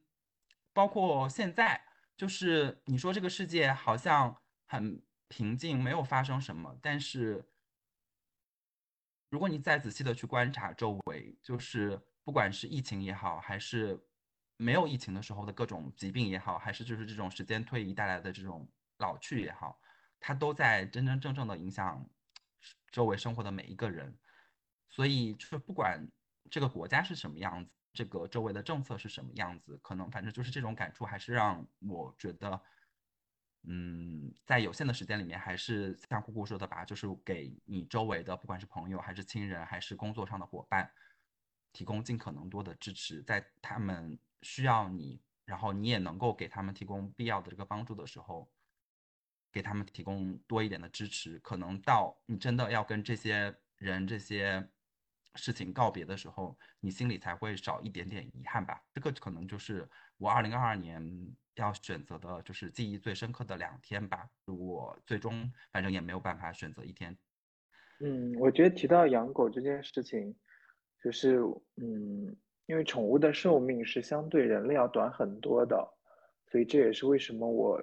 [0.71, 1.83] 包括现在，
[2.15, 6.77] 就是你说这个世界好像很平静，没有发生什么。
[6.81, 7.43] 但是，
[9.29, 13.99] 如果你再仔细的去观察周围，就是不管是疫情也好，还是
[14.55, 18.65] 没有疫情的时候的各种疾病也好，还是就是这种时间推移带来的这种
[18.99, 19.81] 老去也好，
[20.19, 22.09] 它都在真真正正的影响
[22.91, 24.17] 周围生活的每一个人。
[24.89, 26.05] 所以，就是不管
[26.49, 27.73] 这个国家是什么样子。
[27.91, 29.77] 这个周围的政策是什么样子？
[29.81, 32.61] 可能反正就是这种感触，还是让我觉得，
[33.63, 40.89] 嗯，在有限的时间里面，还是像姑姑说的吧，就是给你周围的，不管是朋友还是亲人，还是工作上的伙伴，
[41.73, 48.49] 提供尽可能多的支持，在他们需要你，然后你也能够给他们提供必要的这个帮助的时候，
[49.51, 51.39] 给他们提供多一点的支持。
[51.39, 54.67] 可能到你真的要跟这些人、这些
[55.35, 58.83] 事情告别的时候，你心里才会少一点点遗憾吧。
[58.93, 59.87] 这个可能就是
[60.17, 61.01] 我二零二二年
[61.55, 64.27] 要选择的，就是记忆最深刻的两天吧。
[64.45, 67.15] 我最终反正也没有办法选择一天。
[68.01, 70.35] 嗯，我觉得提到养狗这件事情，
[71.03, 71.39] 就是
[71.75, 72.35] 嗯，
[72.65, 75.75] 因为宠物的寿命是相对人类要短很多的，
[76.49, 77.77] 所以这也是为什么我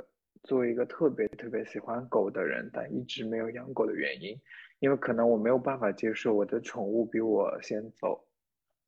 [0.46, 4.34] 作为一个特别特别喜欢狗的人，但一直没有养狗的原因。
[4.80, 8.22] 因为可能我没有办法接受我的宠物比我先走。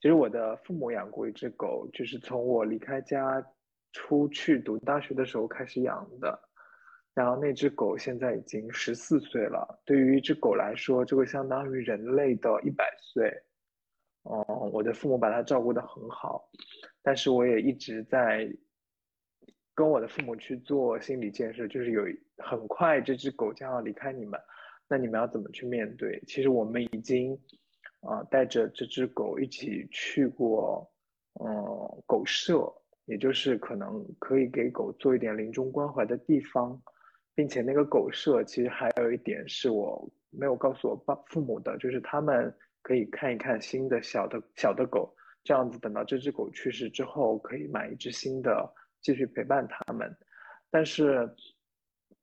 [0.00, 3.44] 其实我的父母养过一只狗，就是从我离开家
[3.92, 6.38] 出去读大学的时候开始养的。
[7.14, 9.80] 然后那只狗现在已经十四岁了。
[9.84, 13.28] 对于一只狗来说，这个相当于人类的一百岁。
[14.22, 16.48] 哦，我的父母把它照顾得很好，
[17.02, 18.46] 但是我也一直在
[19.78, 22.02] 跟我的父母去做心理建设，就是有
[22.38, 24.40] 很快这只狗将要离开你们，
[24.88, 26.20] 那你们要怎么去面对？
[26.26, 27.38] 其实我们已经
[28.00, 30.90] 啊带着这只狗一起去过，
[31.34, 31.46] 嗯，
[32.08, 32.68] 狗舍，
[33.04, 36.82] 也就是可能可以给狗做一点临终关怀的地方。
[37.36, 42.52] 并且那个狗舍其实还有一点是我没有告诉我爸父母的，就是他们
[42.82, 45.14] 可以看一看新的小的小的狗，
[45.44, 48.68] 这样子等到这只狗去世之后，可以买一只新的
[49.00, 50.14] 继续陪伴他们。
[50.70, 51.28] 但是，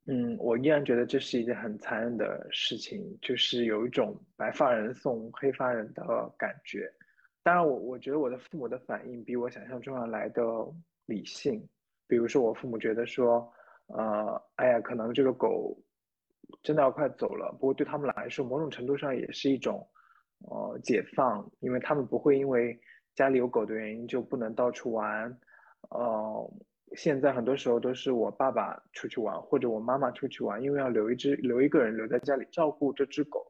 [0.06, 6.04] 嗯，我依然觉得这是一件很残忍的事情，就是有一种白发人送黑发人的
[6.38, 6.92] 感觉。
[7.44, 10.44] 当然，我我觉得我的父母的反应比我想象中要来的
[11.06, 11.68] 理性。
[12.08, 13.52] 比如说，我父母觉得说。
[13.88, 15.78] 呃，哎呀，可能这个狗
[16.64, 17.52] 真的要快走了。
[17.52, 19.88] 不过对他们来说，某种程度上也是一种
[20.40, 22.76] 呃解放，因为他们不会因为
[23.14, 25.40] 家里有狗的原因就不能到处玩。
[25.90, 26.54] 呃，
[26.96, 33.46] 现在很多时候都是我爸爸出去玩，或者我妈妈出去玩，因为要留一只留一个人留在家里照顾这只狗。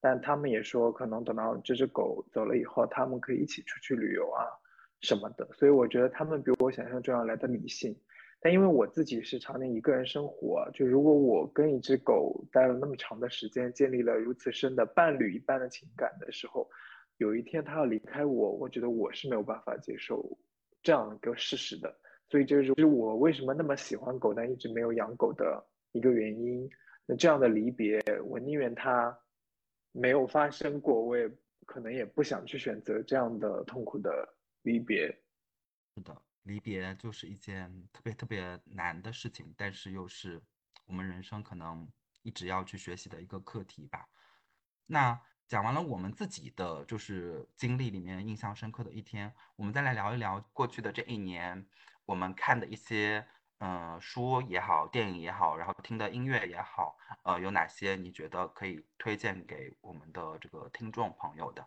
[0.00, 4.42] 但他们也说，可能等到这只狗走了以后，他们可以一起出去旅游啊
[5.00, 5.48] 什么的。
[5.52, 7.96] 所以我觉得他们比我想象中要来的理性。
[8.40, 16.68] 但因为我自己是常年一个人生活，就如果我跟一只狗待了那么长的时间，建立了如此深的伴侣一般的情感的时候，
[17.18, 20.36] 有一天它要离开我，我觉得我是没有办法接受
[20.82, 21.94] 这样一个事实的。
[22.28, 26.68] 所以这就是我为什么那么喜欢狗，但一直没有养狗的一个原因。
[27.06, 29.18] 那这样的离别，我宁愿它
[29.92, 31.30] 没有发生过，我也
[31.66, 35.06] 可能也不想去选择这样的痛苦的离别。
[35.94, 36.22] 是的。
[36.44, 40.42] 离别就是一件特别特别难的事情，但是又是
[40.86, 41.88] 我们人生可能
[42.22, 44.08] 一直要去学习的一个课题吧。
[44.86, 45.20] 那
[45.52, 51.66] 讲完了我们自己的就是经历里面印象深刻的一天，我们再来聊一聊过去的这一年，
[52.06, 53.22] 我们看的一些
[53.58, 61.62] 嗯书也好，电影也好，然后听的音乐也好，呃，有哪些你觉得可以推荐给我们的这个听众朋友的？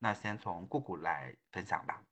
[0.00, 2.02] 那先从姑姑来分享吧。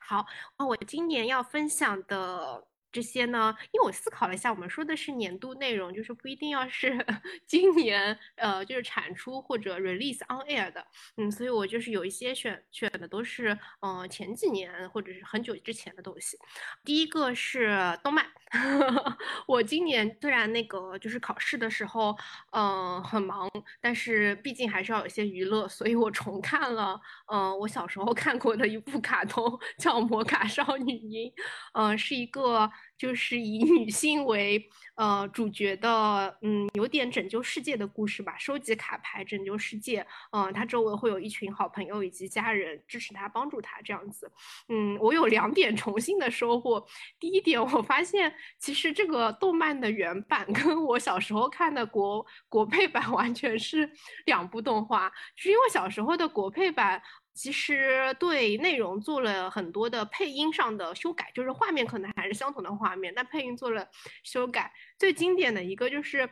[0.00, 0.26] 好，
[0.58, 2.68] 那我今年要分享的。
[2.90, 7.04] 这些呢，因为我思考了一下，我们说的是年度内容，就是不一定要是
[7.46, 10.86] 今年呃，就是产出或者 release on air 的，
[11.16, 16.38] 嗯，所以我就是有一些选选的都是嗯前几年或者是很久之前的东西。
[16.84, 18.26] 第一个是动漫，
[19.46, 22.16] 我今年虽然那个就是考试的时候
[22.52, 26.98] 嗯很忙，但是毕竟还是要有些娱乐，所以我重看了
[27.32, 29.44] 嗯我小时候看过的一部 卡通
[29.78, 31.30] 叫《魔卡少女樱》，
[31.74, 32.70] 嗯，是一个。
[32.96, 38.36] 就是以女性为呃主角的，嗯，有点拯救世界的故事吧。
[38.38, 44.30] 收集卡牌拯救世界，嗯，他周围会有一群好朋友以及家人支持他、帮助他这样子。
[44.68, 46.84] 嗯，我有两点重新的收获。
[47.20, 53.88] 第一点，我发现其实这个动漫的原版跟我小时候看的国国配版完全是
[54.26, 57.00] 两部动画，是因为小时候的国配版。
[57.38, 63.88] 其实对内容做了很多的配音上的修改，就是画面可能还是相同的画面，但配音做了
[64.24, 64.72] 修改。
[64.98, 66.28] 最经典的一个就是。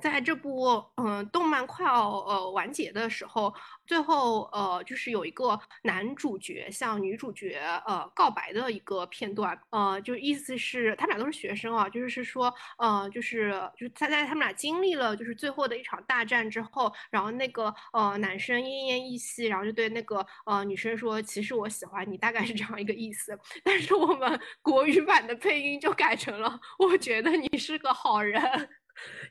[0.00, 3.52] 在这部嗯动漫快要呃完结的时候，
[3.86, 23.38] 最后呃就是有一个男主角向女主角呃告白的一个片段，呃就意思是他们俩都是学生啊，就是说呃就是就是他在他们俩经历了就是最后的一场大战之后，然后那个呃男生奄奄一息，然后就对那个呃女生说，其实我喜欢你，大概是这样一个意思。
[23.62, 28.40] 但是我们国语版的配音就改成了，我觉得你是个好人。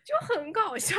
[0.04, 0.96] 就很搞笑，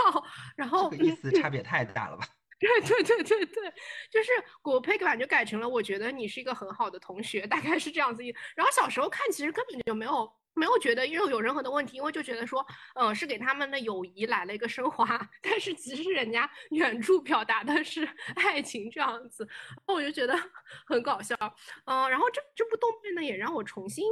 [0.57, 2.27] 然后意思差别太大了吧？
[2.63, 3.75] 对对对对对，
[4.09, 4.31] 就是
[4.63, 8.23] 果配版就改成了我觉得你是一个很好的同学，大概是这样子。
[8.55, 12.65] 然后小时候看其实根本就没有没有觉得又有任何的问题，因为就觉得说，
[12.95, 15.19] 嗯，是给他们的友谊来了一个升华。
[15.43, 19.49] 但是其实人家原著表达的是爱情这样子，
[19.85, 20.39] 我就觉得
[20.87, 21.35] 很搞笑。
[21.87, 24.05] 嗯，然后这这部动漫呢也让我重新。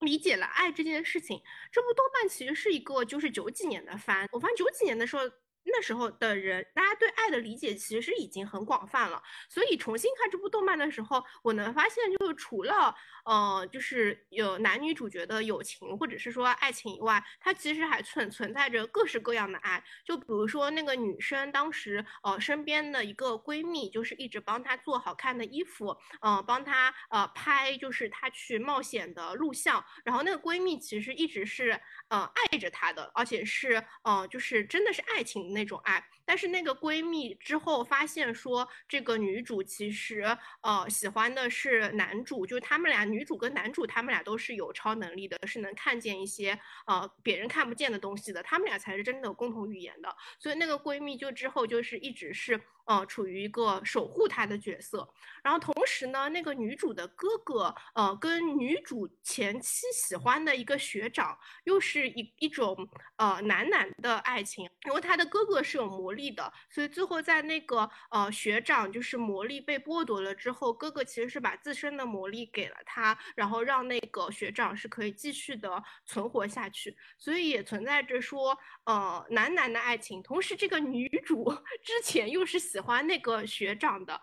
[0.00, 1.42] 理解了爱这件事情，
[1.72, 5.22] 这部动漫其实是一个就是九几年的番，我发现九几年的时候。
[5.70, 9.22] 那时候的人，大家对爱的理解其实已经很广泛了。
[9.48, 12.94] 所以重新看这部动漫的时候，我能发现，就是除了
[13.24, 19.82] 呃，就是有男女主角的友情或者是说爱情以外，它其实还存存在着各式各样的爱。
[20.04, 29.84] 就比如说那个女生当时呃身边的一个闺蜜，就是一直帮她做好看的衣服，呃，帮她呃拍就是她去冒险的录像。
[30.04, 35.52] 然后那个闺蜜其实一直是呃爱着她的，而且是呃就是真的是爱情。
[35.58, 40.22] 那种爱，但是那个闺蜜之后发现说，这个女主其实
[40.60, 46.56] 呃喜欢的是男主，就是他们俩女主跟男主他们俩都是有超能力的，是能看见一些
[46.86, 50.14] 呃别人看不见的东西的，他们俩才是真的有共同语言的。
[50.38, 55.08] 所以那个闺蜜就之后就是一直是呃处于一个守护她的角色。
[55.42, 62.76] 然后同时呢，那个女主的哥哥呃跟女主前妻喜欢的一个学长，又是一一种
[63.16, 65.38] 呃男男的爱情，因为他的哥。
[65.48, 76.94] 哥是有魔力的，所以最后在那个呃学长就是魔力被剥夺了之后，哥哥其实是把自身的魔力给了他，然后让那个学长是可以继续的存活下去。
[77.16, 81.50] 所以也存在着说呃男男的爱情，同时这个女主
[81.82, 84.20] 之前又是喜喜欢那个学长的，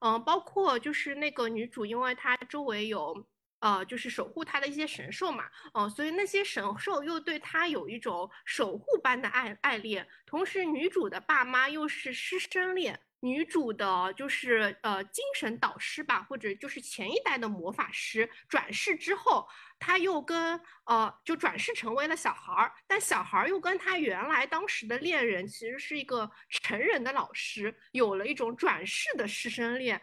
[0.00, 3.26] 嗯，包括就是那个女主，因为她周围有。
[3.58, 10.06] 呃，就是守护她的一些神兽嘛，嗯，所以那些神兽又对她有一种守护般的爱爱恋。
[10.26, 19.48] 同时，女主的爸妈又是师生恋，女主的就是呃精神导师吧，或者就是前一代的魔法师转世之后，
[19.80, 30.00] 她又跟呃就转世成为了小孩儿，但小孩儿又跟她原来当时的恋人其实是一个成人的老师，有了一种转世的师生恋。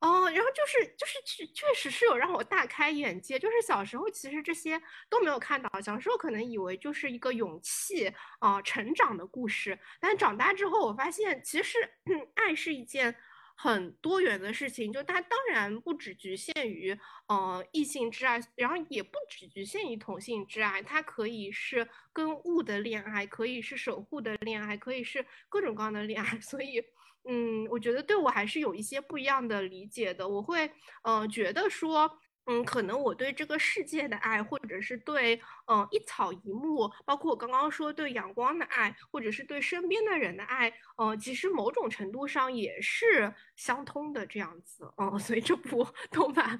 [0.00, 4.80] 哦，然后就是就是确确实是有让我大开眼界，就是小时候其实这些
[5.10, 11.76] 都没有看到，小时候可能以为就是一个勇气啊成长的故事，但长大之后我发现其实
[12.34, 13.14] 爱是一件
[13.54, 16.98] 很多元的事情，就它当然不只局限于
[17.28, 26.82] 呃异性之爱，然后也不只局限于同性之爱，它可以是跟物的恋爱，可以是守护的恋爱，可以是各种各样的恋爱，所以。
[27.28, 30.26] 嗯，我觉得对我还是有一些不一样的理解的。
[30.28, 30.70] 我会，
[31.02, 32.10] 呃，觉得说，
[32.46, 35.40] 嗯，可能我对这个世界的爱，或者是对，
[35.70, 43.32] 嗯，一草一木，包括我刚刚说对阳光的爱，或者是对身边的人的爱，呃，其实某种程度上也是。
[43.60, 46.58] 相通的这样子，嗯，所以这部动漫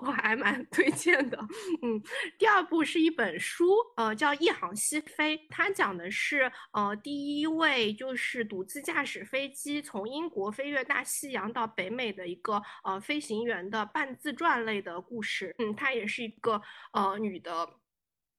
[0.00, 1.36] 我还蛮推荐的，
[1.82, 2.00] 嗯。
[2.38, 17.68] 第二部是一本书，呃，叫《一航西飞》，它讲的是呃第一位就是独自驾驶飞机从英国飞越大西洋到北美的一个呃飞行员的半自传类的故事，嗯，她也是一个呃女的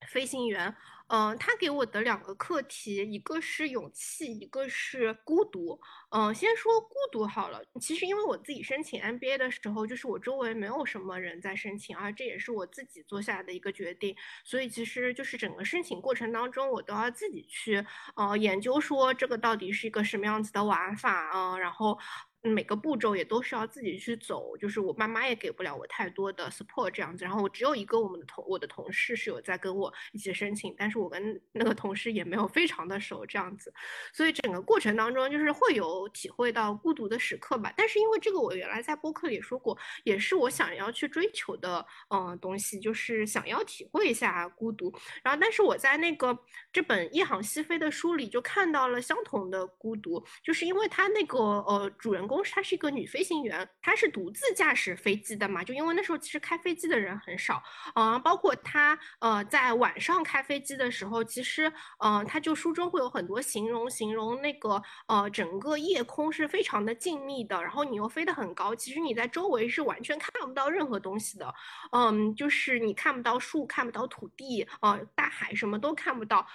[0.08, 0.74] 飞行员。
[1.08, 5.80] 嗯，他给我的两个课题，一个是勇气，一个是孤独。
[6.10, 7.62] 嗯，先说孤独好了。
[7.80, 14.14] 其实因为我自己申请 MBA 的时候，就是我周围没有什么人在申请，而这也是我自己做下来的一个决定。
[14.44, 17.84] 所以其实就是整个申请过程当中，我都要自己去
[18.14, 21.98] 呃研究说这个到底是一个什么样子的玩法啊，然后。
[22.40, 33.74] 每个步骤也都是要自己去走，就是我妈妈也给不了我太多的 support 这样子，然后我只有一个我们的同我的同事是有在跟我一起申请，但是我跟那个同事也没有非常的熟这样子，
[34.12, 37.74] 所以整个过程当中就是会有体会到孤独的时刻吧。
[37.76, 41.84] 但是因为这个我原来在播客里说过，也是我想要去追求的
[42.14, 44.94] 嗯东西，就是想要体会一下孤独。
[45.24, 46.38] 然后但是我在那个
[46.72, 52.27] 这本《一航西飞》的书里就看到了相同的孤独，就是因为他那个呃主人。
[52.28, 55.64] 公她是一个女飞行员，她是独自驾驶飞机的嘛？
[55.64, 57.62] 就因为那时候其实开飞机的人很少，
[57.94, 61.72] 嗯，包括她呃在晚上开飞机的时候，其实
[62.04, 71.54] 嗯，她就书中会有很多形容，形容那个呃整个夜空是非常的静谧的，然后你又飞得很高，其实你在周围是完全看不到任何东西的，
[71.92, 76.46] 嗯，就是你看不到树，看不到土地，呃，大海什么都看不到，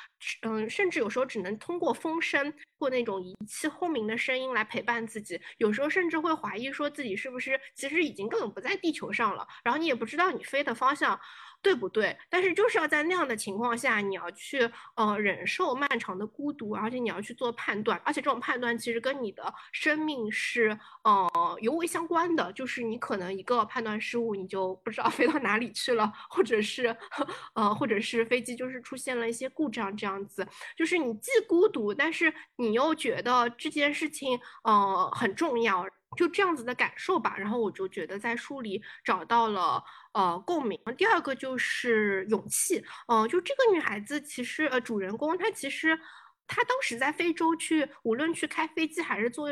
[0.43, 2.53] 嗯，甚至有时候只能通过风声
[2.83, 5.39] 过那种仪器轰鸣的声音来陪伴自己。
[5.57, 11.17] 有时候甚至会怀疑说自己是不是其实已经根本不在地球上了，然后你也不知道你飞的方向。
[11.63, 12.15] 对不对？
[12.29, 22.51] 但是就是要在那样的情况下，你要去呃忍受漫长的孤独，而且你要去做判断，而且这种判断其实跟你的生命是呃尤为相关的。
[22.51, 26.95] 就是你可能一个判断失误，你就不知道 飞到哪里去了，或者是
[27.53, 30.45] 呃或者是飞机就是出现了一些故障这样子。
[30.75, 35.87] 就是你既孤独，但是你又觉得这件事情呃很重要。
[36.15, 39.83] 就这样子的感受吧，然后我就觉得在书里找到了
[40.13, 40.79] 呃共鸣。
[40.97, 45.99] 第二个就是勇气，嗯，就这个女孩子其实呃主人公她其实
[46.47, 49.49] 她当时在非洲去，无论去开飞机还是做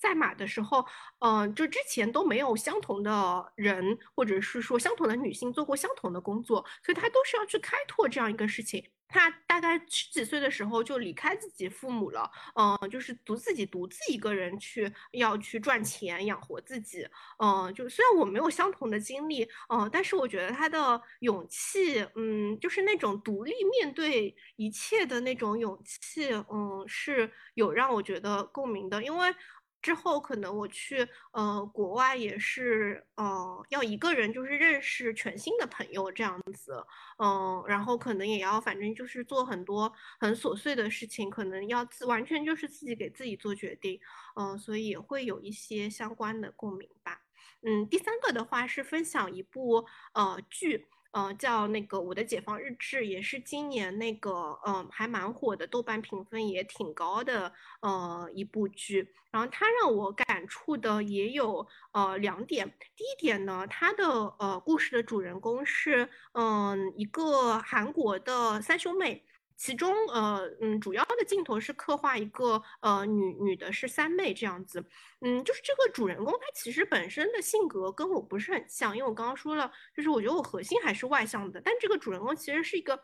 [0.00, 0.84] 赛马的时候，
[1.20, 8.90] 嗯，就之前都没有相同的人或者是说相同的女性做过相同的工作，所以她都是要去开拓这样一个事情。
[9.08, 29.34] 他大概十几岁的时候就离开自己父母了，嗯，就是独自己独自一个人去要去赚钱养活自己，嗯，就虽然我没有相同的经历，嗯，但是我觉得他的勇气，嗯，就是那种独立面对一切的那种勇气，嗯，是有让我觉得共鸣的，因为。
[29.80, 36.84] 之后可能我去呃国外也是呃要一个人就是认识全新的朋友这样子，
[37.18, 44.00] 嗯，然后可能也要反正就是做很多很琐碎的事情，可能要自完全就是自己给自己做决定，
[44.36, 47.22] 嗯，所以也会有一些相关的共鸣吧。
[47.62, 50.86] 嗯，第三个的话是分享一部呃剧。
[51.12, 59.12] 呃，叫那个《我的解放日志》，也是今年那个，嗯，还蛮火的，豆瓣评分也挺高的，呃，一部剧。
[59.30, 62.66] 然后它让我感触的也有，呃，两点。
[62.96, 64.04] 第一点呢，它的
[64.38, 69.24] 呃故事的主人公是，嗯，一个韩国的三兄妹。
[69.58, 74.82] 其中，呃，嗯，主要的镜头是刻画一个，呃，女女的是三妹这样子，
[75.20, 82.98] 嗯，就是这个主人公她其实本身的性格跟我不是很像，因为我刚刚说了，就是我觉得我核心还是外向的，但这个主人公其实是一个。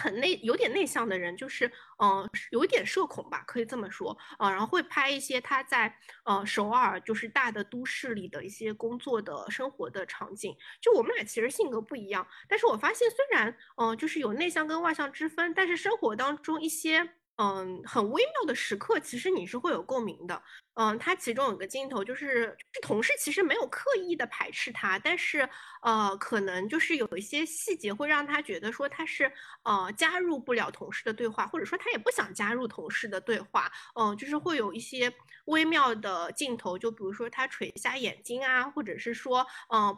[0.00, 4.50] 很内有点内向的人，就是嗯，有一点社恐吧，可以这么说啊。
[4.50, 10.56] 然后会拍一些他在呃首尔，就是大的都市里的一些工作的生活的场景。
[10.80, 17.14] 就我们俩其实性格不一样，但是我发现虽然嗯，就是有内向跟外向之分，但是生活当中一些。
[17.36, 20.40] 嗯，很微妙的时刻，其实你是会有共鸣的。
[20.74, 25.48] 嗯，他其中有个镜头，就是是同事其实没有刻意的排斥他，但是
[25.82, 29.32] 呃，可能就是有一些细节会让他觉得说他是
[29.64, 33.70] 呃加入不了同事的对话，或者说他也不想加入同事的对话。
[33.94, 35.12] 嗯，就是会有一些
[35.46, 39.96] 微妙的镜头，就比如说他垂下眼睛啊，或者是说嗯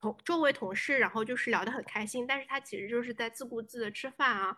[0.00, 4.56] 同周围同事，然后就是聊得很开心，但是他其实就是在自顾自的吃饭啊。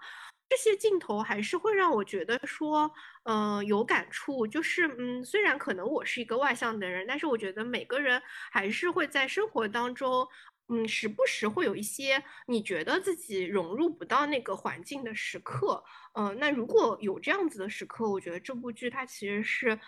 [0.50, 2.90] 这些镜头还是会让我觉得说，
[3.22, 4.44] 嗯，有感触。
[4.44, 8.20] 就是，嗯，虽然可能我是一个外向的人，但是我觉得每个人
[8.50, 10.26] 还是会在生活当中，
[10.68, 15.84] 嗯，时不时会有一些你觉得自己融入不到那个环境的时刻。
[16.14, 19.78] 嗯，那如果有这样子的时刻，我觉得这部剧它其实是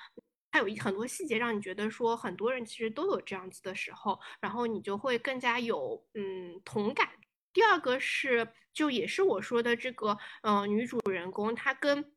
[0.53, 7.09] 它有一很多细节让你觉得说，很多人其实都有这样子的时候，然后你就会更加有嗯同感。
[7.53, 12.13] 第二个是，就也是我说的这个，呃，女主人公她跟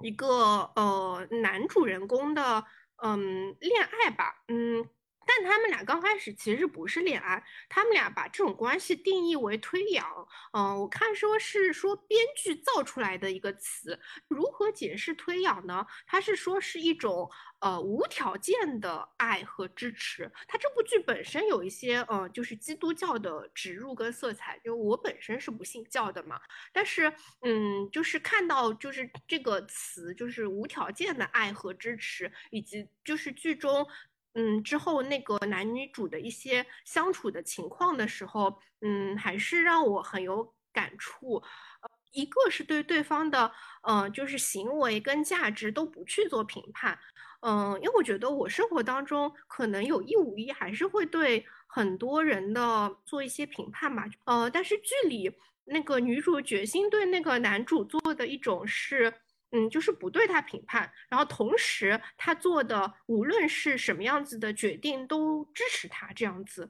[0.00, 0.28] 一个
[0.76, 2.64] 呃男主人公的，
[3.02, 4.88] 嗯，恋爱吧，嗯。
[5.26, 10.06] 但他们俩刚开始其实不是恋爱，他们俩把这种关系定义为推养。
[10.52, 13.98] 嗯，我看说是说编剧造出来的一个词，
[14.28, 15.86] 如何解释推养呢？
[16.06, 20.30] 他是说是一种呃无条件的爱和支持。
[20.46, 26.40] 他这部剧本身有一些呃就是基督教的植入跟色彩，就我本身是不信教的嘛，
[26.72, 27.12] 但是
[27.42, 33.86] 嗯就是看到就是这个词就是无条件的爱和支持，以及就是剧中。
[34.34, 41.34] 嗯，之后那个男女主的一些相处的情况的时候，嗯，还是让我很有感触。
[41.36, 46.98] 呃，一个是对对方的，呃，就是行为跟价值都不去做评判。
[47.42, 54.04] 嗯，因为我觉得我生活当中可能有意无意还是会对很多人的做一些评判吧。
[54.24, 55.30] 呃，但是剧里
[55.66, 59.14] 那个女主决心对那个男主做的一种是。
[59.54, 66.68] 嗯，就是不对他评判，然后同时他做的无论是什么样子的决定都支持他这样子，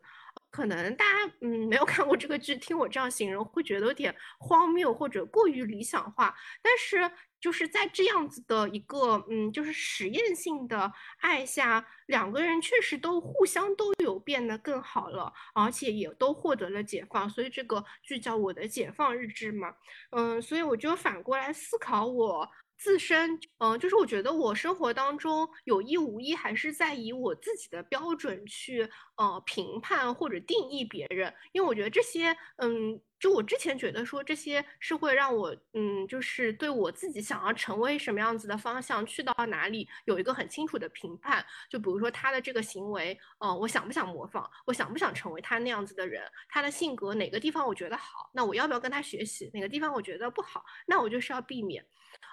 [0.50, 7.10] 可能大家嗯没有看过这个剧，听我这样形容会觉得有点荒谬或者过于理想化，但是
[7.40, 19.74] 就是在这样子的一个嗯就是实验性的爱下，两个人确实都互相都有变得更好了，而且也都获得了解放，所以这个剧叫我的解放日志嘛，
[20.10, 22.50] 嗯，所以我就反过来思考我。
[22.76, 41.44] 自身，嗯，就是我觉得我生活当中有意无意还是在以我自己的标准去呃评判或者定义别人，因为我觉得这些，嗯，就我之前觉得说这些是会让我，嗯，就是对我自己想要成为什么样子的方向，去到哪里有一个很清楚的评判。
[41.70, 49.50] 就比如说他的这个行为，嗯，我想不想模仿，我想不想成为他那样子的人，他的性格哪个地方我觉得好，那我要不要跟他学习？
[49.54, 51.86] 哪个地方我觉得不好，那我就是要避免。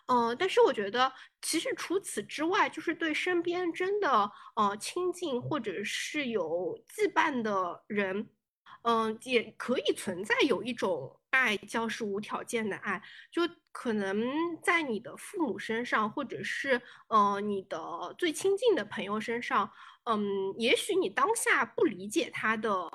[0.08, 8.30] 嗯，但是我觉得，其实除此之外，就是对身边真的呃亲近或者是有羁绊的人，
[8.84, 13.02] 嗯，也可以存在有一种爱，叫是无条件的爱。
[13.32, 17.80] 就可能在你的父母身上，或者是呃你的
[18.18, 19.72] 最亲近的朋友身上，
[20.04, 22.90] 嗯，也许你当下不理解他的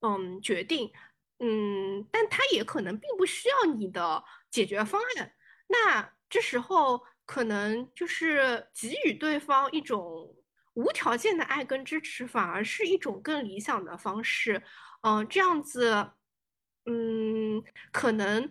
[0.00, 0.92] 嗯决定，
[1.38, 5.32] 嗯，但他也可能并不需要你的解决方案。
[5.68, 10.34] 那这时候可能就是给予对方一种
[10.74, 14.62] 无条件的爱跟支持，反而是一种更理想的方式。
[15.02, 16.12] 嗯，这样子，
[16.86, 17.62] 嗯，
[17.92, 18.50] 可能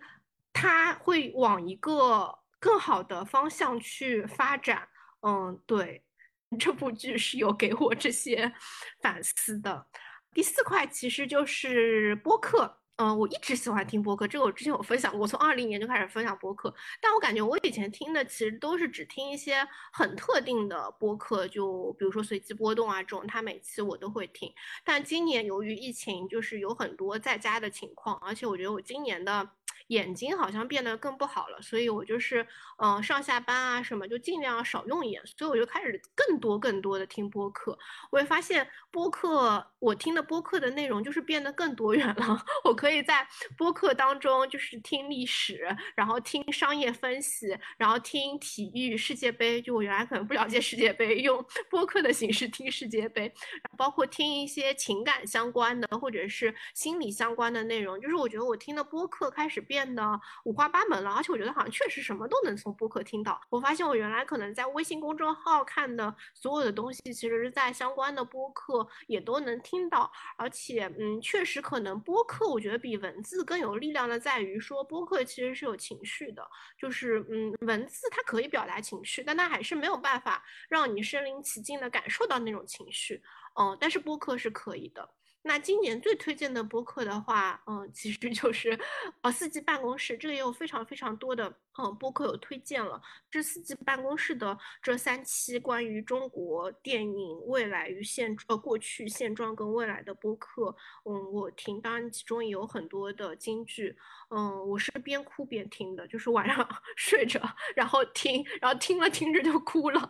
[0.51, 4.88] 他会往一个更好的方向去发展。
[5.22, 6.03] 嗯，对，
[6.59, 8.53] 这部剧是有给我这些
[9.01, 9.88] 反思的。
[10.34, 12.83] 第四块其实就是播客。
[12.98, 15.22] 嗯，我一直喜欢听播客，这个我之前有分享过。
[15.22, 24.54] 我从二零年就开始分享播客，但我感觉我以前听的其实都是只听一些很特定的播客，就比如说随机波动啊这种，它每期我都会听。
[24.84, 29.50] 但今年由于疫情，就是有很多在家的情况，而且我觉得我今年的。
[29.88, 32.46] 眼睛好像变得更不好了，所以我就是，
[32.78, 37.78] 嗯，上下班啊什么就尽量少用眼，所以我就开始更多更多的听播客。
[38.12, 42.46] 我也发现播客，我听的播客的内容就是变得更多元了。
[42.64, 43.28] 我可以在
[43.58, 49.62] 播客当中就是听历史，然后听商业分析，然后听体育世界杯。
[49.62, 53.32] 就我原来可能不了解世界杯，用 播客的形式听世界杯，
[53.78, 58.00] 包括听一些情感相关的或者是心理相关的内容。
[58.00, 59.73] 就是我觉得我听的播客开始变。
[59.74, 63.42] 变得五花八门了，而且我觉得好像确实什么都能从播客听到。
[63.50, 70.12] 我发现我原来可能在微信公众号看的所有的东西，其实是在相关的播客也都能听到。
[70.38, 76.48] 而且，嗯，确实可能播客我觉得比文字更有力量的在于说，播客其实是有情绪的，
[76.78, 83.24] 就是嗯，文字它可以表达情绪，但它还是没有办法让你身临其境的感受到那种情绪。
[83.60, 85.10] 嗯，但是播客是可以的。
[85.44, 88.80] 那今年最推荐的播客的话，嗯，其实就是
[89.22, 93.02] 呃四季办公室，这个也有非常非常多的嗯播客有推荐了。
[93.32, 103.98] 这四季办公室的这三期关于中国电影未来与现呃过去现状跟未来的播客，嗯，我听，当然其中也有很多的金句，
[104.30, 107.42] 嗯，我是边哭边听的，就是晚上 睡着
[107.76, 110.10] 然后听，然后听了听着就哭了，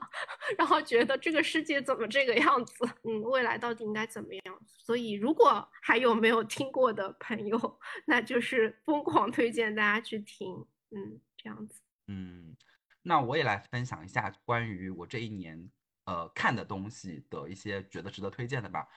[0.57, 4.59] 然后觉得这个世界怎么这个样子，嗯，未来到底应该怎么样？
[4.77, 5.13] 所以。
[5.13, 11.81] 如果还有没有听过的朋友， 那就是疯狂推荐大家去听，嗯，这样子。
[12.07, 12.55] 嗯，
[13.01, 15.69] 那我也来分享一下关于我这一年
[16.05, 18.87] 呃看的东西的一些觉得值得推荐的吧。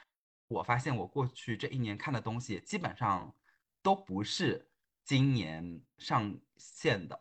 [0.48, 3.34] 我发现我过去这一年看的东西基本上
[3.82, 4.70] 都不是
[5.04, 7.20] 今年上线的。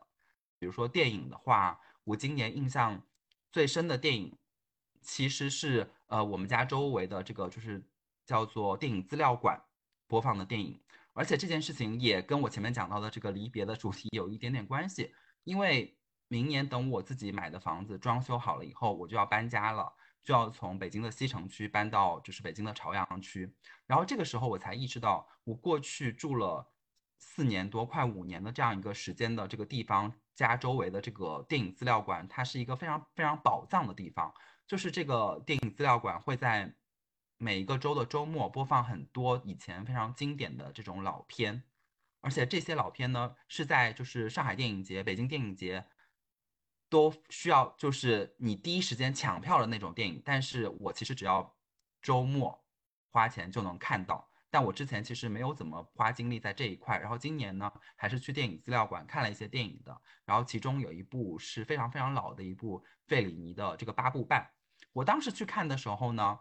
[0.59, 3.01] 比如说电影的话，我今年印象
[3.51, 4.37] 最深的电影
[5.01, 7.83] 其实是呃我们家周围的这个就是。
[8.27, 9.63] 叫做电影资料馆
[10.07, 10.81] 播放的电影，
[11.15, 15.13] 而且这件事情也跟我前面讲到的这个离别的主题有一点点关系。
[15.45, 15.97] 因为
[16.27, 19.89] 明年等我自己买的房子装修好了以后，我就要搬家了，
[20.23, 23.49] 就要从北京的西城区搬到就是北京的朝阳区。
[23.87, 26.69] 然后这个时候我才意识到，我过去住了
[27.17, 34.33] 四年多、快五年的这样一个时间的这个地方家周围的这个电影资料馆，它是一个非常非常宝藏的地方。
[34.67, 36.75] 就是这个电影资料馆会在。
[37.37, 41.63] 每一个周的周末播放很多以前非常经典的这种老片，
[42.21, 45.85] 而且这些老片呢是在就是上海电影节、北京电影节
[46.89, 50.21] 都需要就是你第一时间抢票的那种电影。
[50.23, 51.55] 但是我其实只要
[52.01, 52.63] 周末
[53.11, 56.97] 花钱就能看到，但我之前其实没有怎么花精力在这一块。
[56.97, 64.49] 然后今年呢，还是去电影资料馆看了一些电影的，然后其中有一部是非常非常老的一部费里尼的这个八部半。
[64.93, 66.39] 我当时去看的时候呢。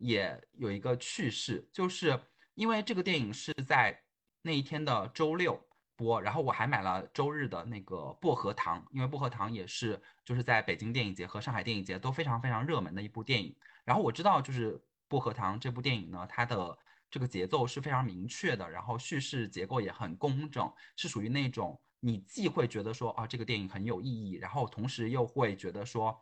[0.00, 2.18] 也有一个趣事，就是
[2.54, 4.02] 因为这个电影是在
[4.42, 5.62] 那一天的周六
[5.94, 13.54] 播，然后我还买了周日的那个薄荷糖，因为薄荷糖也是就是在北京电影节和上海电影节都非常非常热门的一部电影。
[13.84, 16.78] 然后我知道就是薄荷糖这部电影呢，它的
[17.10, 26.18] 这个节奏是非常明确的，然后叙事结构也很工整，是属于那种你既会觉得说啊这个电影很有意义，然后同时又会觉得说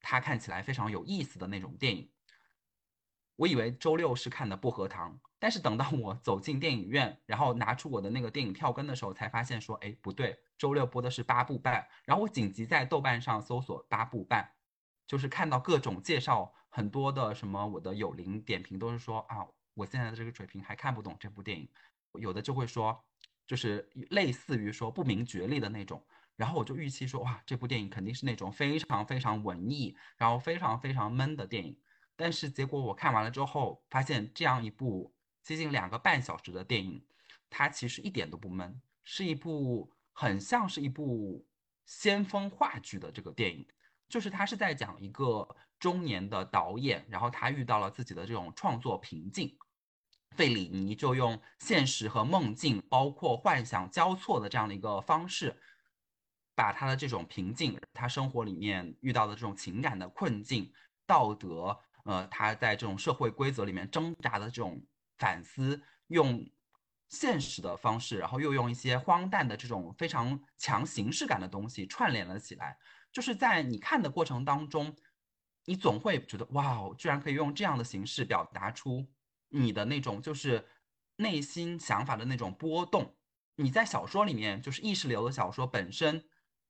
[0.00, 2.10] 它看起来非常有意思的那种电影。
[3.36, 11.82] 我以为周六是看的《薄荷糖》，但是等到我走进电影院，然后拿出我的那个电影票根的时候，才发现说，哎，不对，周六播的是《八部半》。
[12.04, 14.42] 然后我紧急在豆瓣上搜索《八部半》，
[15.06, 21.68] 就是看到各种介绍，很多的什么我的友邻点评都是说啊，我现在的这个水平还看不懂这部电影，
[22.14, 23.04] 有的就会说，
[23.46, 26.02] 就是类似于说不明觉厉的那种。
[26.36, 31.78] 然后我就预期说，哇，这部电影肯定是那种非常非常文艺，然后非常非常闷的电影。
[32.16, 37.04] 但是结果我看完了之后，发现这样一部接近两个半小时的电影，
[37.50, 41.46] 它其实一点都不闷，是一部很像是一部
[41.84, 43.66] 先锋话剧的这个电影。
[44.08, 45.46] 就是他是在讲一个
[45.80, 49.58] 中年的导演，然后他遇到了自己的这种创作瓶颈，
[50.36, 55.60] 费里尼就用现实和梦境，包括幻想交错的这样的一个方式，
[56.54, 60.72] 把他的这种瓶颈，他生活里面遇到的这种情感的困境、
[61.04, 61.76] 道德。
[62.06, 64.80] 呃，他在这种社会规则里面挣扎的这种
[65.18, 66.48] 反思，用
[67.08, 72.78] 现实的方式，然后又用一些荒诞的这种非常强形式感的东西串联了起来。
[73.10, 74.94] 就是在你看的过程当中，
[75.64, 79.04] 你总会觉得哇，居然可以用这样的形式表达出
[79.48, 80.64] 你的那种就是
[81.16, 83.16] 内心想法的那种波动。
[83.56, 86.24] 你在小说里面就是意识流的小说本身。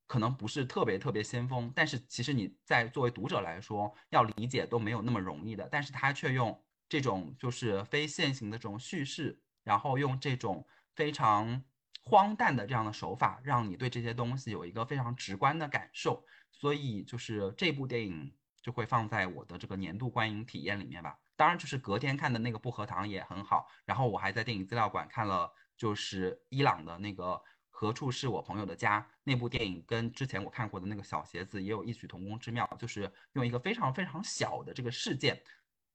[0.07, 5.68] 可能不是特别特别先锋，但是其实你在作为读者来说，要理解都没有那么容易的。
[5.68, 11.61] 但是他却用这种就是非线性的这种叙事，然后用这种非常
[12.04, 16.24] 荒诞的这样的手法，让你对这些东西有一个非常直观的感受。
[16.52, 18.32] 所以就是这部电影
[18.62, 21.18] 就会放在我的这个年度观影体验里面吧。
[21.34, 23.66] 当然，就是隔天看的那个《薄荷糖》也很好。
[23.84, 27.42] 然后我还在电影资料馆看了，就是伊朗的那个。
[27.78, 29.06] 何处是我朋友的家？
[29.22, 35.38] 那部电影跟之前我看过的那个小鞋子也有异曲同工之妙，就是用一个非常非常小的这个事件，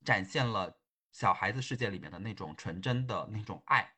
[0.06, 0.78] 展现了
[1.12, 3.92] 小孩子世界里面的那种纯真的那种爱。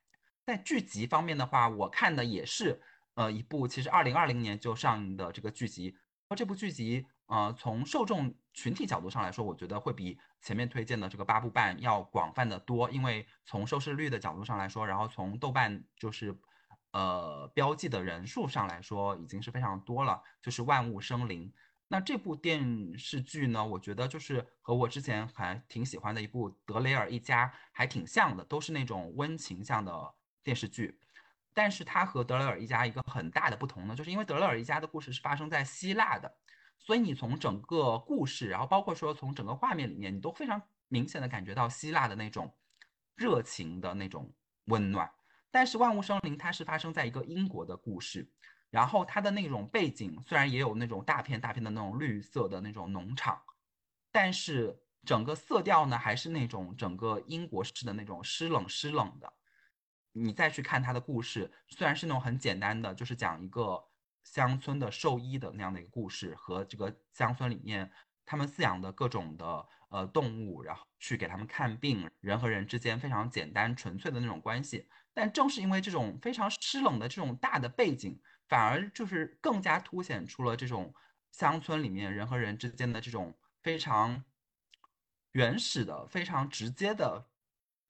[0.46, 2.82] 在剧集方面的话，我看的也是
[3.16, 5.94] 呃一部其实二零二零年就上映的这个剧集。
[6.30, 16.34] 而这部剧集呃从受众群体角度上来说，我觉得会比前面推荐的这个八部半要广泛的多，因为从收视率的角度上来说，然后从豆瓣就是。
[16.94, 21.52] 呃，标记的人数上来说已经是非常多了，就是万物生灵。
[21.88, 30.14] 那这部电视剧呢，我觉得就是和我之前还挺喜欢的一部《德雷尔一家》还挺像的，都是那种温情向的
[30.44, 31.00] 电视剧。
[31.52, 36.32] 但是它和《德雷尔一家》一个很大的不同呢，就是因为《德雷尔一家》的故事是发生在希腊的，
[36.80, 42.56] 所以你从整个故事，然后包括说从整个画面里面，你都非常明显的感觉到希腊的那种
[43.16, 44.32] 热情的那种
[44.66, 45.12] 温暖。
[45.54, 48.28] 但是万物生灵它是发生在一个英国的故事，
[48.72, 53.40] 然后它的那种背景虽然也有那种大片大片的那种绿色的那种农场，
[54.12, 54.76] 但是
[55.06, 59.32] 整个色调呢还是那种整个英国式的那种湿冷湿冷的。
[60.12, 63.80] 你再去看它的故事，虽然是那种很简单的，就是讲一个
[64.24, 67.92] 乡村的兽医的那样的一个故事，和这个乡村里面
[68.26, 74.88] 他们饲养的各种的呃动物，然后去给他们看病，人和人之间非常简单纯粹的那种关系。
[75.14, 80.94] 但正是因为这种非常湿冷的这种大的背景，反而就是更加凸显出了这种
[81.32, 84.24] 乡村里面人和人之间的这种非常
[85.32, 87.28] 原始的、非常直接的、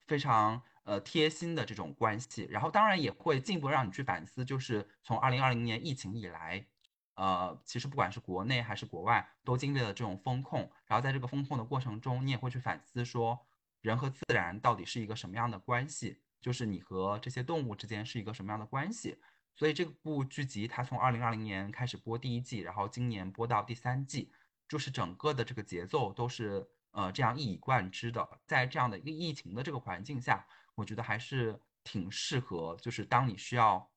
[0.06, 2.46] 非常呃贴心的这种关系。
[2.50, 6.66] 然后当然也会进一步让你去反思，就是从二零二零年疫情以来，
[7.14, 10.60] 呃，其实不管是国内还是国外，都经历了这种风控。
[10.86, 13.46] 然后在这个风控的过程中，你也会去反思说，
[13.80, 16.23] 人和自然到底是一个什么样的关系。
[16.44, 19.18] 就是你和这些动物之间是一个什么样的关系？
[19.56, 24.30] 所以这部剧集它从二零二零年开始播第一季，然后今年播到第三季，
[24.68, 28.28] 就是整个的这个节奏都是呃这样一以贯之的。
[28.44, 33.90] 在这样的一个疫情的这个环境下，我觉得还是挺适合，就是当你需要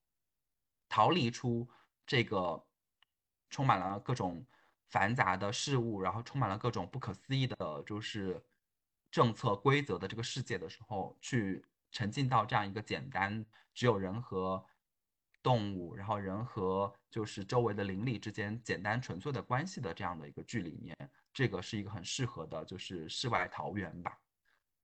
[0.87, 1.67] 逃离出
[2.05, 2.65] 这个
[3.49, 4.45] 充满了各种
[4.87, 8.41] 繁杂的事物，然后充满了各种不可思议的，就是
[9.11, 11.65] 政策规则的这个世界的时候去。
[11.91, 14.63] 沉浸到这样一个简单，只有人和
[15.41, 20.95] 动物，然后人和就是周围的邻里之间简单纯粹的关系的这样的一个剧里面，
[21.33, 24.19] 这个是一个很适合的，就是世外桃源吧。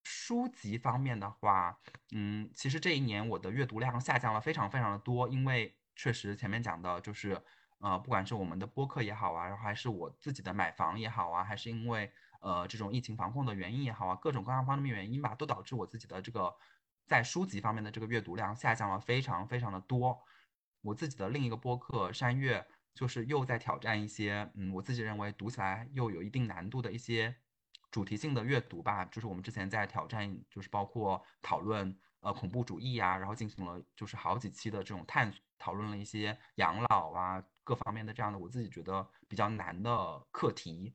[0.04, 1.78] 书籍方面的话，
[2.12, 7.42] 嗯，其实这一年我的阅读量下降了非常非常的多，因为确实前面讲的就是，
[7.80, 16.56] 呃，不管是我们的播客也好啊，然后还是我自己的买房也好啊，还是因为呃这种疫情防控的原因也好啊，各种各样方面原因吧，都导致我自己的这个。
[17.06, 20.18] 在书籍方面的这个阅读量下降了非常非常的多，
[20.82, 27.36] 我自己的另一个播客山月，就是又在挑战一些，嗯，我自己认为读起来又有一定难度的一些
[27.92, 29.06] 主题性的阅读吧。
[29.06, 40.94] 就是我们之前在挑战，就是包括讨论呃恐怖主义呀，然后进行了就是好几期的这种探讨论了一些养老啊各方面的这样的我自己觉得比较难的课题。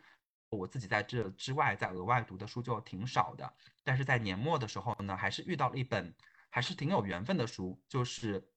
[0.51, 3.53] 我自己在这之外再额外读的书就挺少的，
[3.84, 6.14] 但是在年末的时候呢，还是遇到了一本
[6.49, 8.51] 还是挺有缘分的书，就是，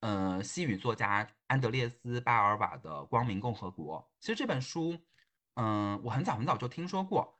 [0.00, 4.00] 呃，西语作家安德烈斯·巴尔瓦的《光明共和国》。
[4.20, 4.98] 其实这本书，
[5.54, 7.38] 嗯，我很早很早就听说过，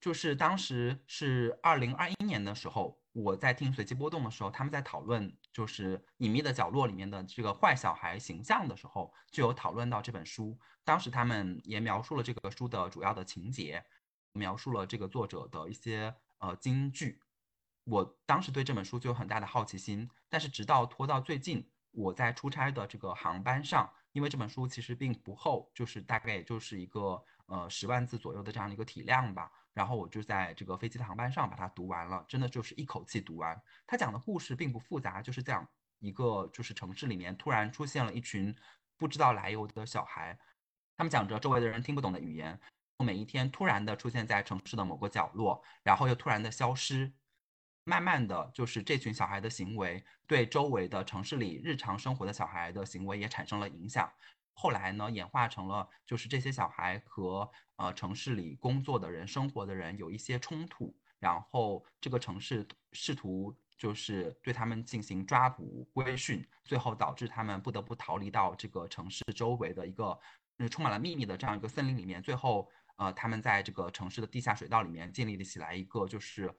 [0.00, 3.02] 就是当时是二零二一年的时候。
[3.18, 10.58] 我在听随机波动的时候，他们在讨论就是《隐秘的角落》里面的这个坏小孩形象的时候，就有讨论到这本书。
[10.84, 13.82] 当时他们也描述了这个书的主要的情节，
[14.32, 17.18] 描述了这个作者的一些呃金句。
[17.84, 29.52] 我当时对这本书就有很大的好奇心，但是直到拖到最近，我在出差的这个航班上，因为这本书其实并不厚，就是大概也就是一个呃十万字左右的这样的一个体量吧。
[29.74, 33.60] 然后我就在这个飞机的航班上把它读完了，真的就是一口气读完。
[33.86, 38.56] 他讲的故事并不复杂，就是这样一个就是城市里面突然出现了一群
[38.96, 40.38] 不知道来由的小孩，
[40.96, 42.58] 他们讲着周围的人听不懂的语言，
[43.04, 47.12] 每一天突然的出现在城市的某个角落，然后又突然的消失，
[47.88, 54.12] 慢慢的就是这群小孩的行为对周围的城市里日常生活的小孩的行为也产生了影响。
[54.54, 70.18] 后来呢，演化成了就是这些小孩和呃城市里工作的人、生活的人有一些冲突，然后这个城市试图就是对他们进行抓捕、规训，最后导致他们不得不逃离到这个城市周围的一个
[70.58, 72.20] 嗯充满了秘密的这样一个森林里面。
[72.20, 76.52] 最后，呃，他们在这个城市的地下水道里面建立了起来一个就是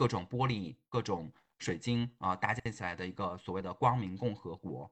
[0.00, 4.90] 各种玻璃、各种水晶啊搭建起来的一个所谓的光明共和国。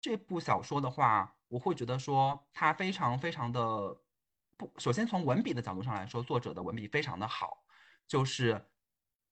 [0.00, 1.32] 这部小说的话。
[1.52, 3.94] 我会觉得说它非常非常的
[4.56, 7.62] 不，首先从文笔的角度上来说，作者的文笔非常的好，
[8.08, 8.58] 就是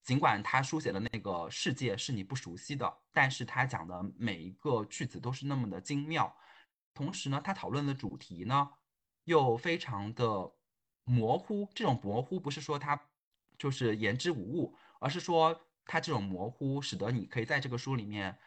[0.03, 6.31] 尽管他书写的那个世界是你不熟悉的，但是他讲的每一个句子都是那么的精妙，
[6.93, 8.71] 同时呢，他讨论的主题呢
[9.25, 10.53] 又非常的
[11.05, 13.01] 模糊，这种模糊不是说他
[13.57, 18.39] 就是言之无物，而是说它这种模糊使得你可以在这个书里面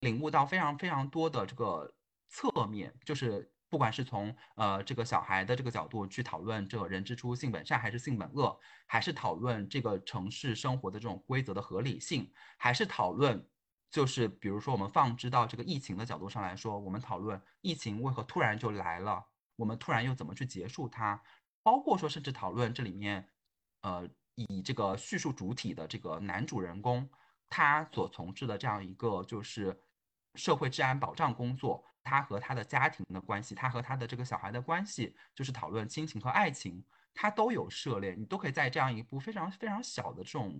[0.00, 1.94] 领悟到非常非常多的这个。
[2.30, 13.48] 侧面就是不管是从呃这个小孩的这个角度去讨论这个人之初性本善还是性本恶，还是讨论这个城市生活的这种规则的合理性，还是讨论
[13.90, 19.24] 就是比如说我们放置到这个疫情的角度上来说，我们讨论疫情为何突然就来了，
[19.56, 21.22] 我们突然又怎么去结束它，
[21.62, 23.26] 包括说甚至讨论这里面
[23.80, 24.06] 呃
[24.48, 27.08] 以这个叙述主体的这个男主人公
[27.48, 29.76] 他所从事的这样一个就是
[30.34, 31.84] 社会治安保障工作。
[32.04, 36.82] 他和他的家庭的关系，他和他的这个小孩的关系，就是讨论亲情和爱情，
[37.12, 38.14] 他都有涉猎。
[38.14, 40.58] 你都可以在这样一部非常非常小的这种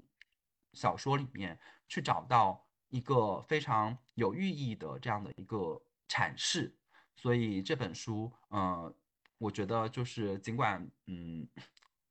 [0.75, 1.59] 小说里面
[1.89, 6.77] 去找到一个非常有寓意的这样的一个阐释。
[7.17, 8.95] 所以这本书，嗯，
[9.39, 11.49] 我觉得就是尽管，嗯。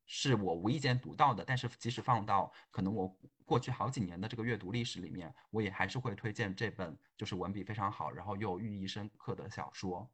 [0.07, 10.09] 是我无意间读到的，但是即使放到可能我过去好几年的这个阅读历史里面，我也还是会推荐这本就是文笔非常好，然后又寓意深刻的小说。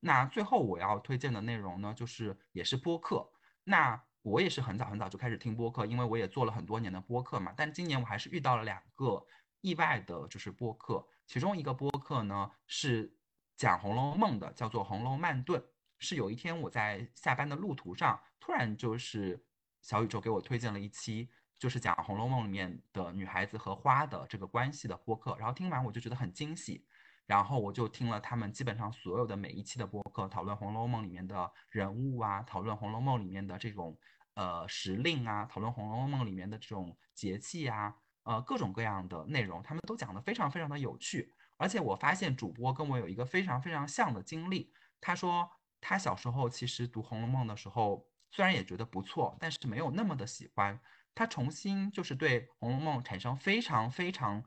[0.00, 3.28] 那最后我要推荐的内容呢，就是也是播客。
[3.64, 7.52] 那我也是很早很早就开始听播客，因为我也做了很多年的播客嘛。
[7.56, 9.24] 但今年我还是遇到了两个
[9.60, 11.06] 意外的，就是播客。
[11.26, 13.16] 其中一个播客呢是
[13.56, 15.60] 讲《红楼梦》的，叫做《红楼慢顿》。
[16.02, 19.42] 是有一天我在下班的路途上，突然就是
[19.80, 25.36] 小宇宙给我推荐了一期，就是讲《红楼梦》里面的女孩子和花的这个关系的播客。
[25.38, 26.84] 然后听完我就觉得很惊喜，
[27.26, 33.96] 然后我就听了他们基本上所有的每一期的播客，讨论《红楼梦》里面的人物啊，讨论《红楼梦》里面的这种
[34.34, 37.94] 呃时令啊，讨论《红楼梦》里面的这种节气啊，
[38.24, 41.32] 呃各种各样的内容，他们都讲得非常非常的有趣。
[41.56, 45.48] 而且我发现主播跟我有一个非常非常像的经历，他说。
[45.84, 50.80] 他小时候其实读《红楼梦》的时候，虽然也觉得不错，但是没有那么的喜欢。
[51.12, 54.42] 他重新就是对《红楼梦》产生非常非常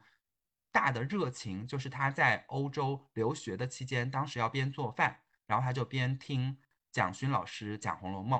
[0.71, 6.57] 大的热情，就是他在欧洲留学的期间，当时要边做饭，然后他就边听
[6.89, 8.39] 蒋勋老师讲《红楼梦》。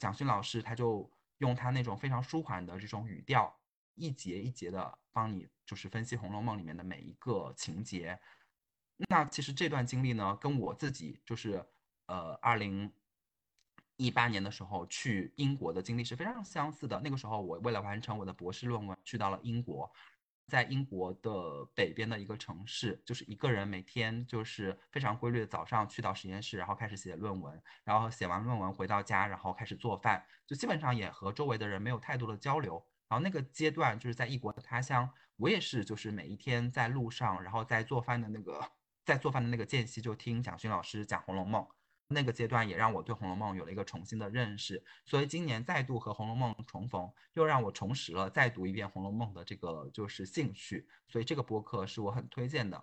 [0.00, 3.54] 蒋勋老师他就用他那种非常舒缓的这种语调，
[3.94, 8.18] 一节一节的帮你就是分析《红楼梦》里面的每一个情节。
[9.10, 11.62] 那其实这段经历呢，跟我自己就是。
[12.08, 12.92] 呃，二零
[13.96, 17.00] 一八年的时候去英国的经历是非常相似的。
[17.00, 19.90] 那个时候，我为了完成我的博士论文，去到了英国。
[20.50, 32.82] 在英国的北边的一个城市，就是一个人每天就是非常规律的早上去到实验室，然后开始写论文，然后写完论文回到家，然后开始做饭，就基本上也和周围的人没有太多的交流。
[33.08, 35.06] 然后那个阶段就是在异国他乡，
[35.36, 38.58] 我也是就是每一天在路上，然后在做饭的那个
[39.04, 41.62] 在做饭的那个间隙就听蒋勋老师讲《红楼梦》。
[42.08, 52.82] 那个阶段也让我对《红楼梦》有了一个重新的认识，所以今年再度和《红楼梦》重逢，又让我重拾了再读一遍《红楼梦》的这个就是兴趣，所以这个播客是我很推荐的。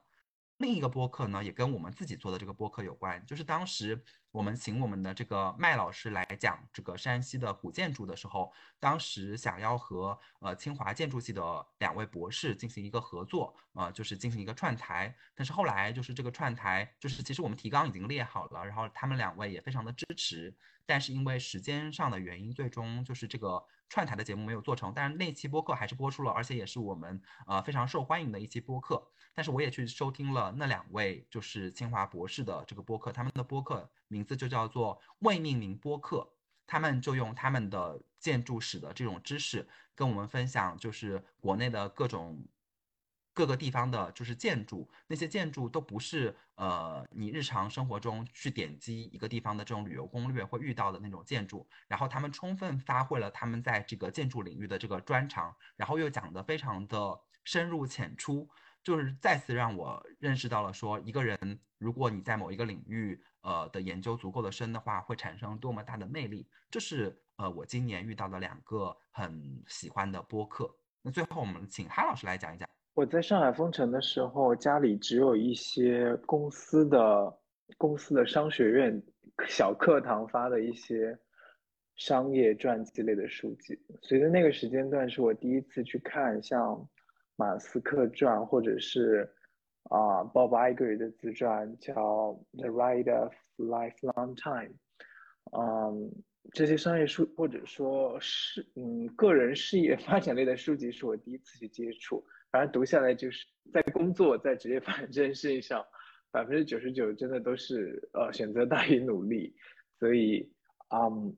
[0.57, 4.03] 另一个播客呢，也跟我们自己做的这个播客有关，就是当时。
[4.35, 15.15] 我们请我们的这个麦老师来讲这个山西的古建筑的时候，当时想要和呃清华建筑系的两位博士进行一个合作，呃，就是进行一个串台。
[15.33, 20.53] 但是后来就是这个串台，就是其实我们提纲已经列好了，然后他们两位也非常的支持，
[20.85, 24.91] 但是因为时间上的原因，最终就是这个串台的节目没有做成。
[24.93, 29.01] 但是那期播客还是播出了，而且也是我们呃非常受欢迎的一期播客。
[29.33, 36.27] 但是我也去收听了那两位就是清华博士的这个播客，他们的播客名字就叫做未命名播客，
[36.67, 42.45] 他们就用他们的建筑史的这种知识跟我们分享，就是国内的各种
[43.33, 58.49] 各个地方的，就是建筑，那些建筑都不是呃你日常生活中去点击一个地方的这种旅游攻略会遇到的那种建筑，然后他们充分发挥了他们在这个建筑领域的这个专长，然后又讲得非常的深入浅出。
[58.85, 66.47] 就是再次让我认识到了，说一个人如果你在某一个领域，呃的研究足够的深的话，会产生多么大的魅力。
[66.69, 70.69] 这是呃我今年遇到的两个很喜欢的播客。
[71.01, 72.69] 那最后我们请哈老师来讲一讲。
[72.93, 77.39] 我在上海封城的时候，家里只有一些公司的
[77.79, 79.01] 公司的商学院
[79.47, 81.17] 小课堂发的一些
[81.95, 83.79] 商业传记类的书籍。
[84.03, 86.87] 随着那个时间段，是我第一次去看像。
[87.37, 89.29] 马斯克传，或者是
[89.89, 91.93] 啊，Bob Iger 的自传，叫
[92.57, 94.69] 《The Ride of Lifelong Time》。
[95.51, 96.11] 嗯，
[96.53, 102.23] 这些商业书或者说是嗯个人事业发展类的书籍，是我第一次去接触。
[102.51, 105.85] 反正读下来，就是在工作、在职业发展这件事情上，
[106.31, 109.53] 百分之九十九真的都是呃选择大于努力。
[109.99, 110.49] 所以，
[110.89, 111.35] 嗯，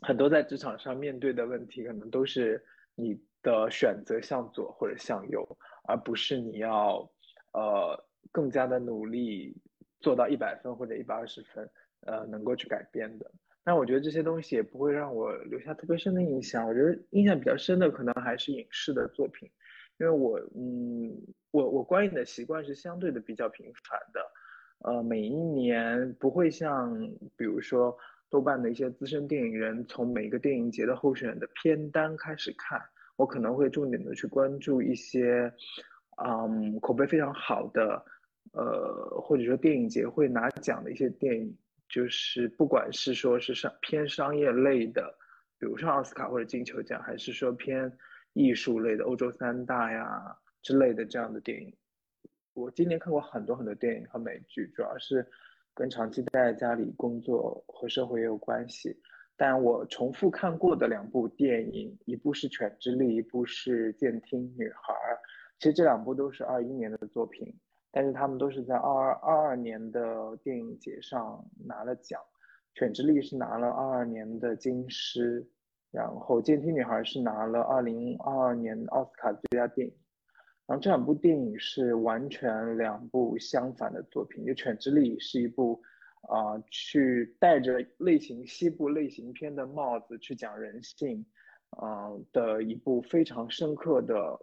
[0.00, 2.64] 很多在职场上面对的问题，可能都是
[2.94, 3.20] 你。
[3.46, 5.46] 的选择向左或者向右，
[5.84, 7.08] 而不是你要
[7.52, 9.56] 呃更加的努力
[10.00, 11.70] 做到一百分或者一百二十分，
[12.06, 13.30] 呃能够去改变的。
[13.62, 16.66] 但我觉得这些东西也不会让我留下特别深的印象。
[16.66, 19.48] 我觉得印象比较深的可能还是影视的作品，
[20.00, 21.16] 因为我嗯
[21.52, 24.20] 我我观影的习惯是相对的比较频繁的，
[24.90, 26.98] 呃每一年不会像
[27.36, 27.96] 比如说
[28.28, 32.80] 豆瓣的一些资深电影人从每个电影节的候选人的片单开始看。
[33.16, 35.52] 我可能会重点的去关注一些，
[36.24, 38.04] 嗯，口碑非常好的，
[38.52, 41.56] 呃，或者说电影节会拿奖的一些电影，
[41.88, 45.14] 就是不管是说是商偏商业类的，
[45.58, 47.90] 比如说奥斯卡或者金球奖，还是说偏
[48.34, 51.74] 艺术类的欧洲三大呀之类的这样的电影。
[52.52, 55.26] 我今年看过很多很多电影和美剧，主要是
[55.74, 58.98] 跟长期待在家里工作和社会也有关系。
[59.38, 64.94] 但我重复看过的两部电影，一部是《犬之力》，一部是《监听女孩》。
[65.58, 67.54] 其实这两部都是二一年的作品，
[67.90, 72.18] 但是他们都是在二二二二年的电影节上拿了奖。
[72.78, 75.46] 《犬之力》是拿了二二年的金狮，
[75.90, 79.94] 然后《监听女孩》是拿了二零二二年奥斯卡最佳电影。
[80.66, 85.82] 然后这两部电影是完全两部相反的作品，就《犬之力》是一部。
[86.28, 91.24] 啊，去戴着类型西部类型片的帽子去讲人性，
[91.80, 94.36] 嗯的一部非常深刻的、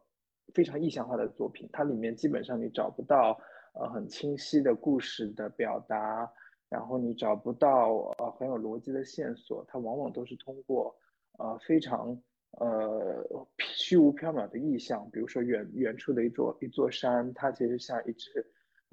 [0.53, 1.69] 非常意象化的作品。
[1.73, 3.38] 它里面基本上你找不到
[3.73, 6.31] 呃很清晰的故事的表达，
[6.69, 9.65] 然后你找不到呃很有逻辑的线索。
[9.68, 10.95] 它往往都是通过
[11.38, 12.18] 呃非常
[12.60, 13.27] 呃
[13.60, 18.45] 虚无缥缈的意象，比如说远远处的一座一座山，它其实像一只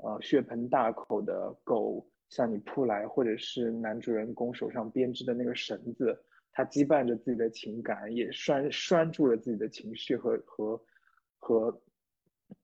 [0.03, 2.05] 呃血盆大口的狗。
[2.31, 6.19] 向你扑来，或者是男主人公手上编织的那个绳子，
[6.53, 10.81] 他羁绊着自己的情感，也拴拴住了自己的情绪和和
[11.39, 11.83] 和，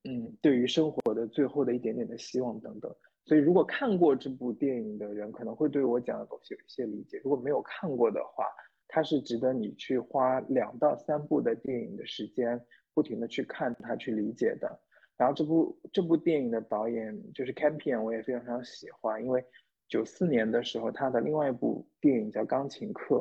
[0.05, 2.95] 嗯，对于生活的最后的一点点的希望等等。
[3.25, 8.47] 所以，如果看过这部电影的人，可能会对我讲的东西有一些理解；如果没有看过的话，
[8.87, 12.65] 它是值得你去花两到三部的电影的时间，
[12.95, 14.81] 不停的去看它，去理解的。
[15.17, 19.45] 然后这部这部电影的导演就是 Campion，我也非常非常喜欢，因为
[19.89, 23.17] 九四年的时候他的另外一部电影叫《钢琴课》，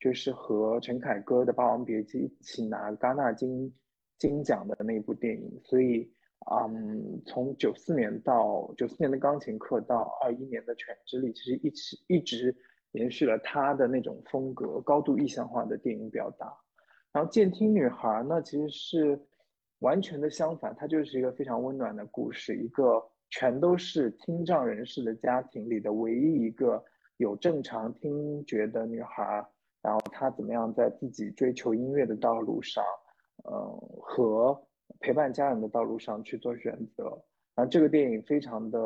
[0.00, 3.74] 就是和陈凯歌的《霸王别姬》一起拿戛纳金
[4.18, 6.10] 金奖的那部电影，所以，
[6.50, 12.56] 嗯，从九四年到九四年的钢琴课到二一年的犬之力，其实一直一直
[12.92, 16.50] 延续了他的那种风格，高度意象化的电影表达。
[17.12, 19.20] 然后《监听女孩》呢，其实是
[19.84, 26.82] 完全的相反，它就是一个非常温暖的故事，一个全都是听障人士的家庭里的唯一一个
[27.18, 29.46] 有正常听觉的女孩，
[29.82, 32.82] 然后她怎么样在自己追求音乐的道路上。
[33.46, 33.52] 嗯，
[34.00, 34.58] 和
[35.00, 37.04] 陪伴家人的道路上去做选择。
[37.54, 38.78] 然后这个电影非常的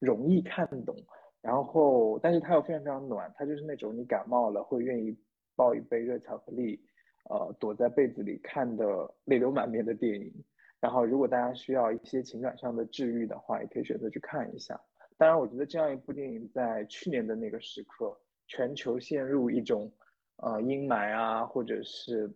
[0.00, 0.96] 容易看懂，
[1.40, 5.16] 然后但是它又非常非常暖，它就是那种你感冒了会愿意
[5.54, 6.80] 抱一杯热巧克力，
[7.30, 10.32] 呃，躲在被子里看的泪流满面的电影。
[10.80, 14.80] 然后如果大家需要一些情感上的治愈的话，也可以选择去看一下。
[15.16, 19.90] 当然，我觉得这样一部电影在去年的那个时刻，全球陷入一种
[20.36, 22.30] 呃阴霾啊，或者是。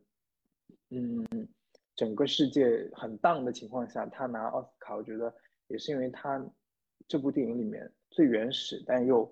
[0.91, 1.27] 嗯，
[1.95, 5.35] 整个世界很荡的情况下，他拿奥斯卡，我觉得
[5.67, 6.43] 也是因为他
[7.07, 9.31] 这部电影里面最原始但又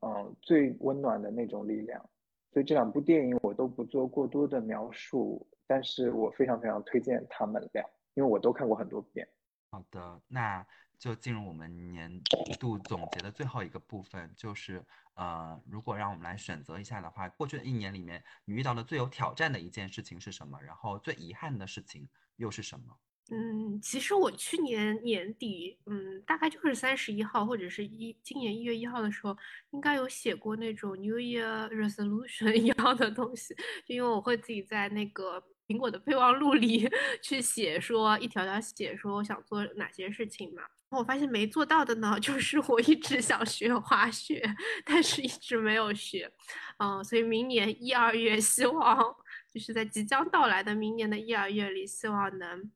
[0.00, 2.08] 嗯最温暖的那种力量。
[2.54, 9.28] 所以这两部电影我都不做过多的描述，但是我非常非常推荐他们俩，因为我都看过很多遍。
[9.70, 10.64] 好的，那
[10.96, 12.22] 就进入我们年
[12.60, 14.82] 度总结的最后一个部分，就是。
[15.16, 20.60] 呃，如果让我们来选择一下的话，过去的一年里面，你遇到的最有挑战的一件事情是什么？
[20.60, 22.98] 然后最遗憾的事情又是什么？
[23.30, 29.34] 嗯，其实我去年年底，嗯，大概就是三十一号或者是一今年一月一号的时候，
[29.70, 33.54] 应该有写过那种 New Year Resolution 一样的东西，
[33.86, 36.86] 就因为我会自己在那个苹果的备忘录里
[37.22, 40.62] 去写，说一条条写，说我想做哪些事情嘛。
[40.90, 44.40] 我发现没做到的呢， 就是我一直想学滑雪，
[44.84, 46.30] 但是一直没有学，
[46.78, 49.16] 嗯，所以明年一二月希望
[49.52, 52.70] 就是在即将到来的明年的一二月里，希望能，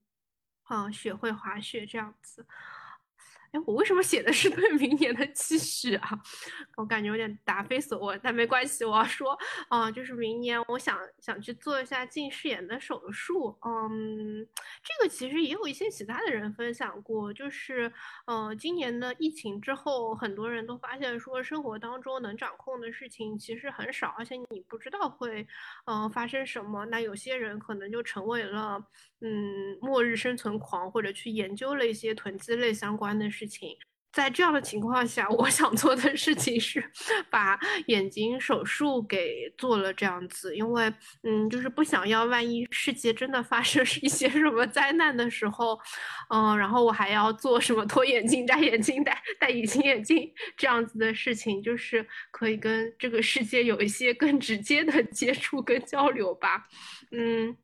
[0.69, 2.47] 嗯，学会滑雪这样子。
[3.51, 6.11] 哎，我为什么写的是 对明年的期许啊？
[6.77, 9.35] 我感觉有点答非所问，但没关系，我要说，
[9.71, 13.59] 啊，就是明年我想想去做一下近视眼的手术。
[13.65, 14.47] 嗯，
[14.85, 17.91] 这个其实也有一些其他的人分享过，就是，
[18.27, 25.49] 呃，今年的疫情之后，很多人都发现说，生活当中能掌控的事情其实很少，而且你不知道会，
[25.87, 26.85] 嗯，发生什么。
[26.85, 28.79] 那有些人可能就成为了，
[29.21, 33.29] 嗯，末日生存狂，或者去研究了一些囤积类相关的。
[33.31, 33.77] 事情，
[34.11, 36.83] 在这样的情况下， 我想做的事情是
[37.31, 40.93] 把眼睛手术给做了，这样子，因为，
[41.23, 45.79] 嗯，就是不想要万一世界真的发生 一些什么灾难的时候，
[46.31, 56.67] 嗯，然后我还要做什么脱眼镜、 摘眼镜、戴戴隐形眼镜这样子的事情，就是可以跟这个世界有一些更直接的接触跟交流吧，
[57.13, 57.55] 嗯。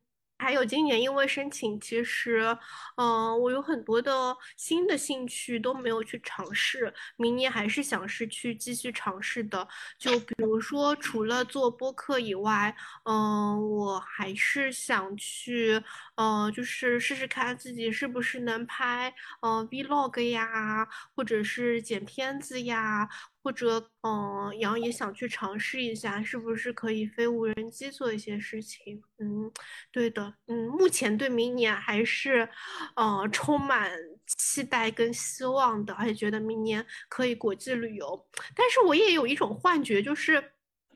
[0.45, 2.55] 还有今年因为申请，其实，
[2.97, 9.67] 嗯，我有很多的新的兴趣都没有去尝试，明年还是想是去继续尝试的。
[9.97, 15.81] 就比如说，除了做播客以外，嗯，我还是想去，
[16.15, 19.11] 嗯，就是试试看自己是不是能拍，
[19.41, 23.09] 嗯，vlog 呀，或者是剪片子呀。
[23.45, 29.03] 或者，嗯，杨也想去尝试一下，是不是可以飞无人机做一些事情？
[29.19, 29.51] 嗯，
[29.91, 32.49] 对的，嗯，目前对明年还是，
[32.95, 33.91] 呃，充满
[34.25, 38.27] 期待跟希望的，而且觉得明年可以国际旅游。
[38.55, 40.43] 但是我也有一种幻觉，就是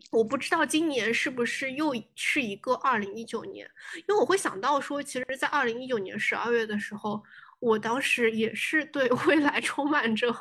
[0.09, 3.69] 我不知道今年是不是又是一个二零一九年，
[4.07, 7.23] 因为我会想到说，其实，在二零一九年十二月的时候，
[7.59, 10.33] 我当时也是对未来充满着。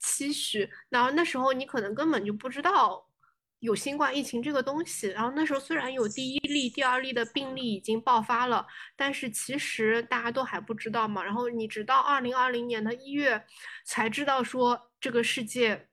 [0.00, 3.06] 期许，然后那时候你可能根本就不知道
[3.60, 5.08] 有新冠疫情这个东西。
[5.08, 8.66] 然后那时候虽然有第一例、第二例的病例已经爆发了，
[8.96, 11.22] 但是其实大家都还不知道嘛。
[11.22, 13.44] 然后你直到二零二零年的一月
[13.84, 15.88] 才知道说这个世界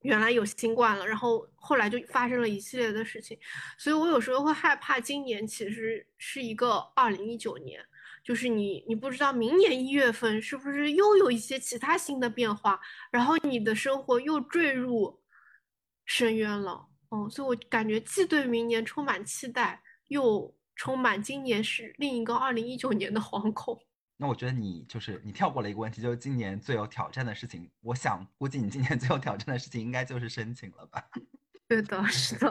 [0.00, 1.06] 原来有新冠了。
[1.06, 3.38] 然后后来就发生了一系列的事情，
[3.76, 7.84] 所以我有时候会害怕今年其实是一个二零一九年。
[8.22, 12.80] 就是你，你不知道明年一月份是不是又有一些其他新的变化，
[13.10, 15.20] 然后你的生活又坠入
[16.04, 16.86] 深渊了。
[17.10, 23.78] 嗯，所以我感觉既对明年充满期待，又充满今年是另一个二零一九年的惶恐。
[24.16, 27.68] 那我觉得你就是你跳过了一个问题，就是今年最有挑战的事情。
[27.80, 31.04] 我想估计你今年最有挑战的事情应该就是申请了吧？
[31.72, 32.50] 对的， 是的。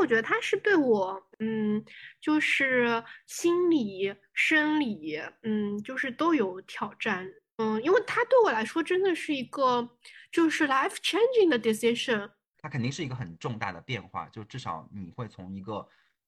[0.00, 1.84] 我觉得他是对我，嗯，
[2.20, 9.88] 就是心理、生理，嗯，就是都有挑战，嗯，因为他对我来说真的是一个
[10.32, 12.28] 就是 life changing 的 decision。
[12.58, 15.86] 它肯定是一个很重大的变化，就至少你会从一个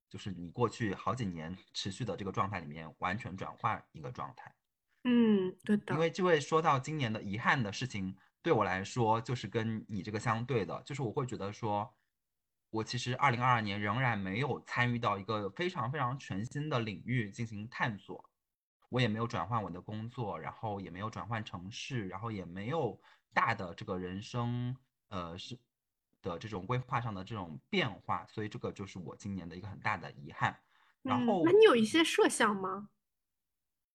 [0.08, 4.54] 就是你过去好几年持续的这个状态里面完全转换一个状态。
[5.02, 5.92] 嗯，对的。
[5.92, 11.92] 因为就会说到今年的遗憾的事情，对我来说就是跟你这个相对的，就是我会觉得说，
[12.72, 18.24] 我其实二零二二年仍然没有参与到一个非常非常全新的领域进行探索，
[18.88, 22.98] 我也没有转换我的工作，然后也没有转换城市，然后也没有
[23.34, 24.74] 大的这个人生
[25.08, 25.58] 呃是
[26.22, 30.58] 的这种规划上的这种变化，所以这个就是我今年的一个很大的遗憾。
[31.02, 32.88] 然后，那你有一些设想吗？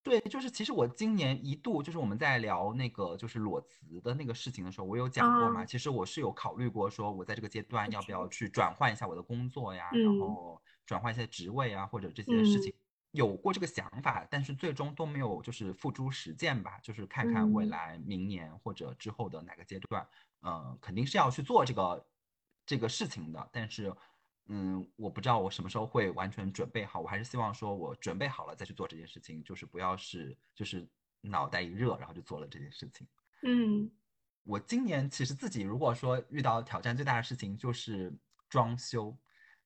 [0.07, 5.65] 对，就是其实我今年一度就是我们在聊那个就是裸辞的那个事情的时候，我有讲过嘛。
[5.65, 12.73] 其实我是有考虑过，说我在这个阶段要不要去转换一下我的工作呀，然后转换一些职位啊，或者这些事情
[13.11, 16.79] 有过这个想法，但是最终都没有就是付诸实践吧。
[16.81, 20.07] 就是看看未来明年或者之后的哪个阶段，
[20.41, 22.07] 嗯，肯定是要去做这个
[22.65, 23.93] 这个事情的，但是。
[24.49, 30.87] 嗯，我不知道我什么时候会完全准备好，我还是希望说我准备好了再去做这件事情，就是不要是就是
[31.19, 33.05] 脑袋一热然后就做了这件事情。
[33.43, 33.91] 嗯，
[34.43, 38.13] 我今年其实自己如果说遇到挑战最大的事情就是
[38.47, 39.13] 装修，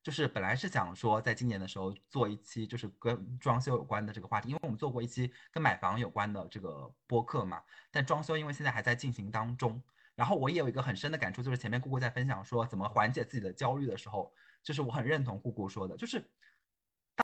[0.02, 9.80] 就是本来是想说在今年的时候做一期就是跟装修有关的这个话题，因为我们做过一期跟买房有关的这个播客嘛，但装修因为现在还在进行当中，
[10.16, 14.32] 然后我也有一个很深的感触，就是前面姑姑在分享说怎么缓解自己的焦虑的时候。
[14.62, 16.24] 就是我很认同姑姑说的，就是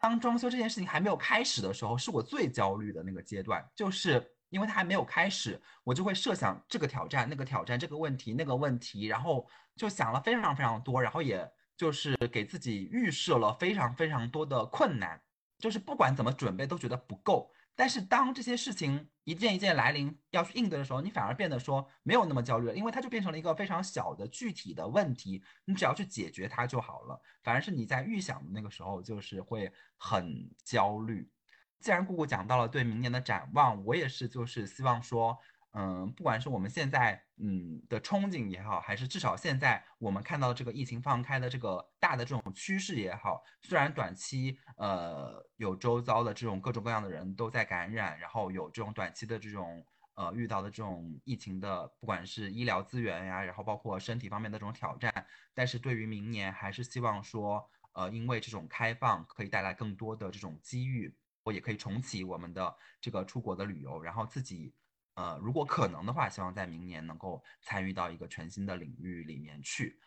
[0.01, 3.67] 当装修这件事情还没有开始的时候，是我最焦虑的那个阶段。
[3.75, 15.21] 就是因为它还没有开始，我就会设想这个挑战、那个挑战、这个问题、那个问题，然后就想了非常非常多，然后也就是给自己预设了非常非常多的困难，
[15.59, 17.51] 就是不管怎么准备都觉得不够。
[17.79, 27.23] 但是当这些事情一件一件来临要去应对的时候，你反而变得说没有那么焦虑了，因为它就变成了一个非常小的具体的问题，你只要去解决它就好了。
[27.45, 31.31] 反而是你在预想的那个时候，就是会很焦虑。
[31.79, 35.39] 既然姑姑讲到了对明年的展望，我也是就是希望说。
[35.73, 49.85] 嗯，不管是我们现在嗯的憧憬也好，还是至少现在我们看到这个疫情放开的这个大的这种趋势也好，虽然短期呃有周遭的这种各种各样的人都在感染，然后有这种短期的这种
[50.15, 55.13] 呃遇到的这种疫情的，不管是医疗资源呀，然后包括身体方面的这种挑战，
[55.55, 61.15] 但是对于明年还是希望说，呃，因为这种开放可以带来更多的这种机遇，
[61.45, 64.75] 我也可以重启我们的这个出国的旅游，然后自己。
[65.19, 69.99] 呃，如果可能的话，希望在明年能够参与到一个全新的领域里面去，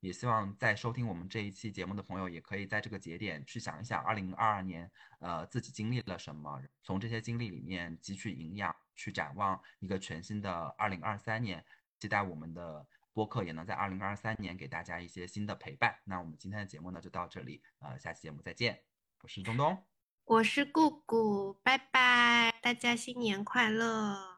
[0.00, 4.90] 也希望在收听我们这一期节目的朋友，也可以在这个节点去想一想，二零二二年，
[5.20, 11.64] 呃，自己经历了什么，从这些经历里面汲取营养，去展望一个全新的二零二三年，
[12.00, 15.96] 期待我们的播客也能在二零二三年给大家一些新的陪伴。
[16.02, 18.82] 那我们今天的节目呢，就到这里，呃，下期节目再见，
[19.22, 19.84] 我是东东，
[20.24, 24.29] 我是姑姑，拜拜，大家新年快乐。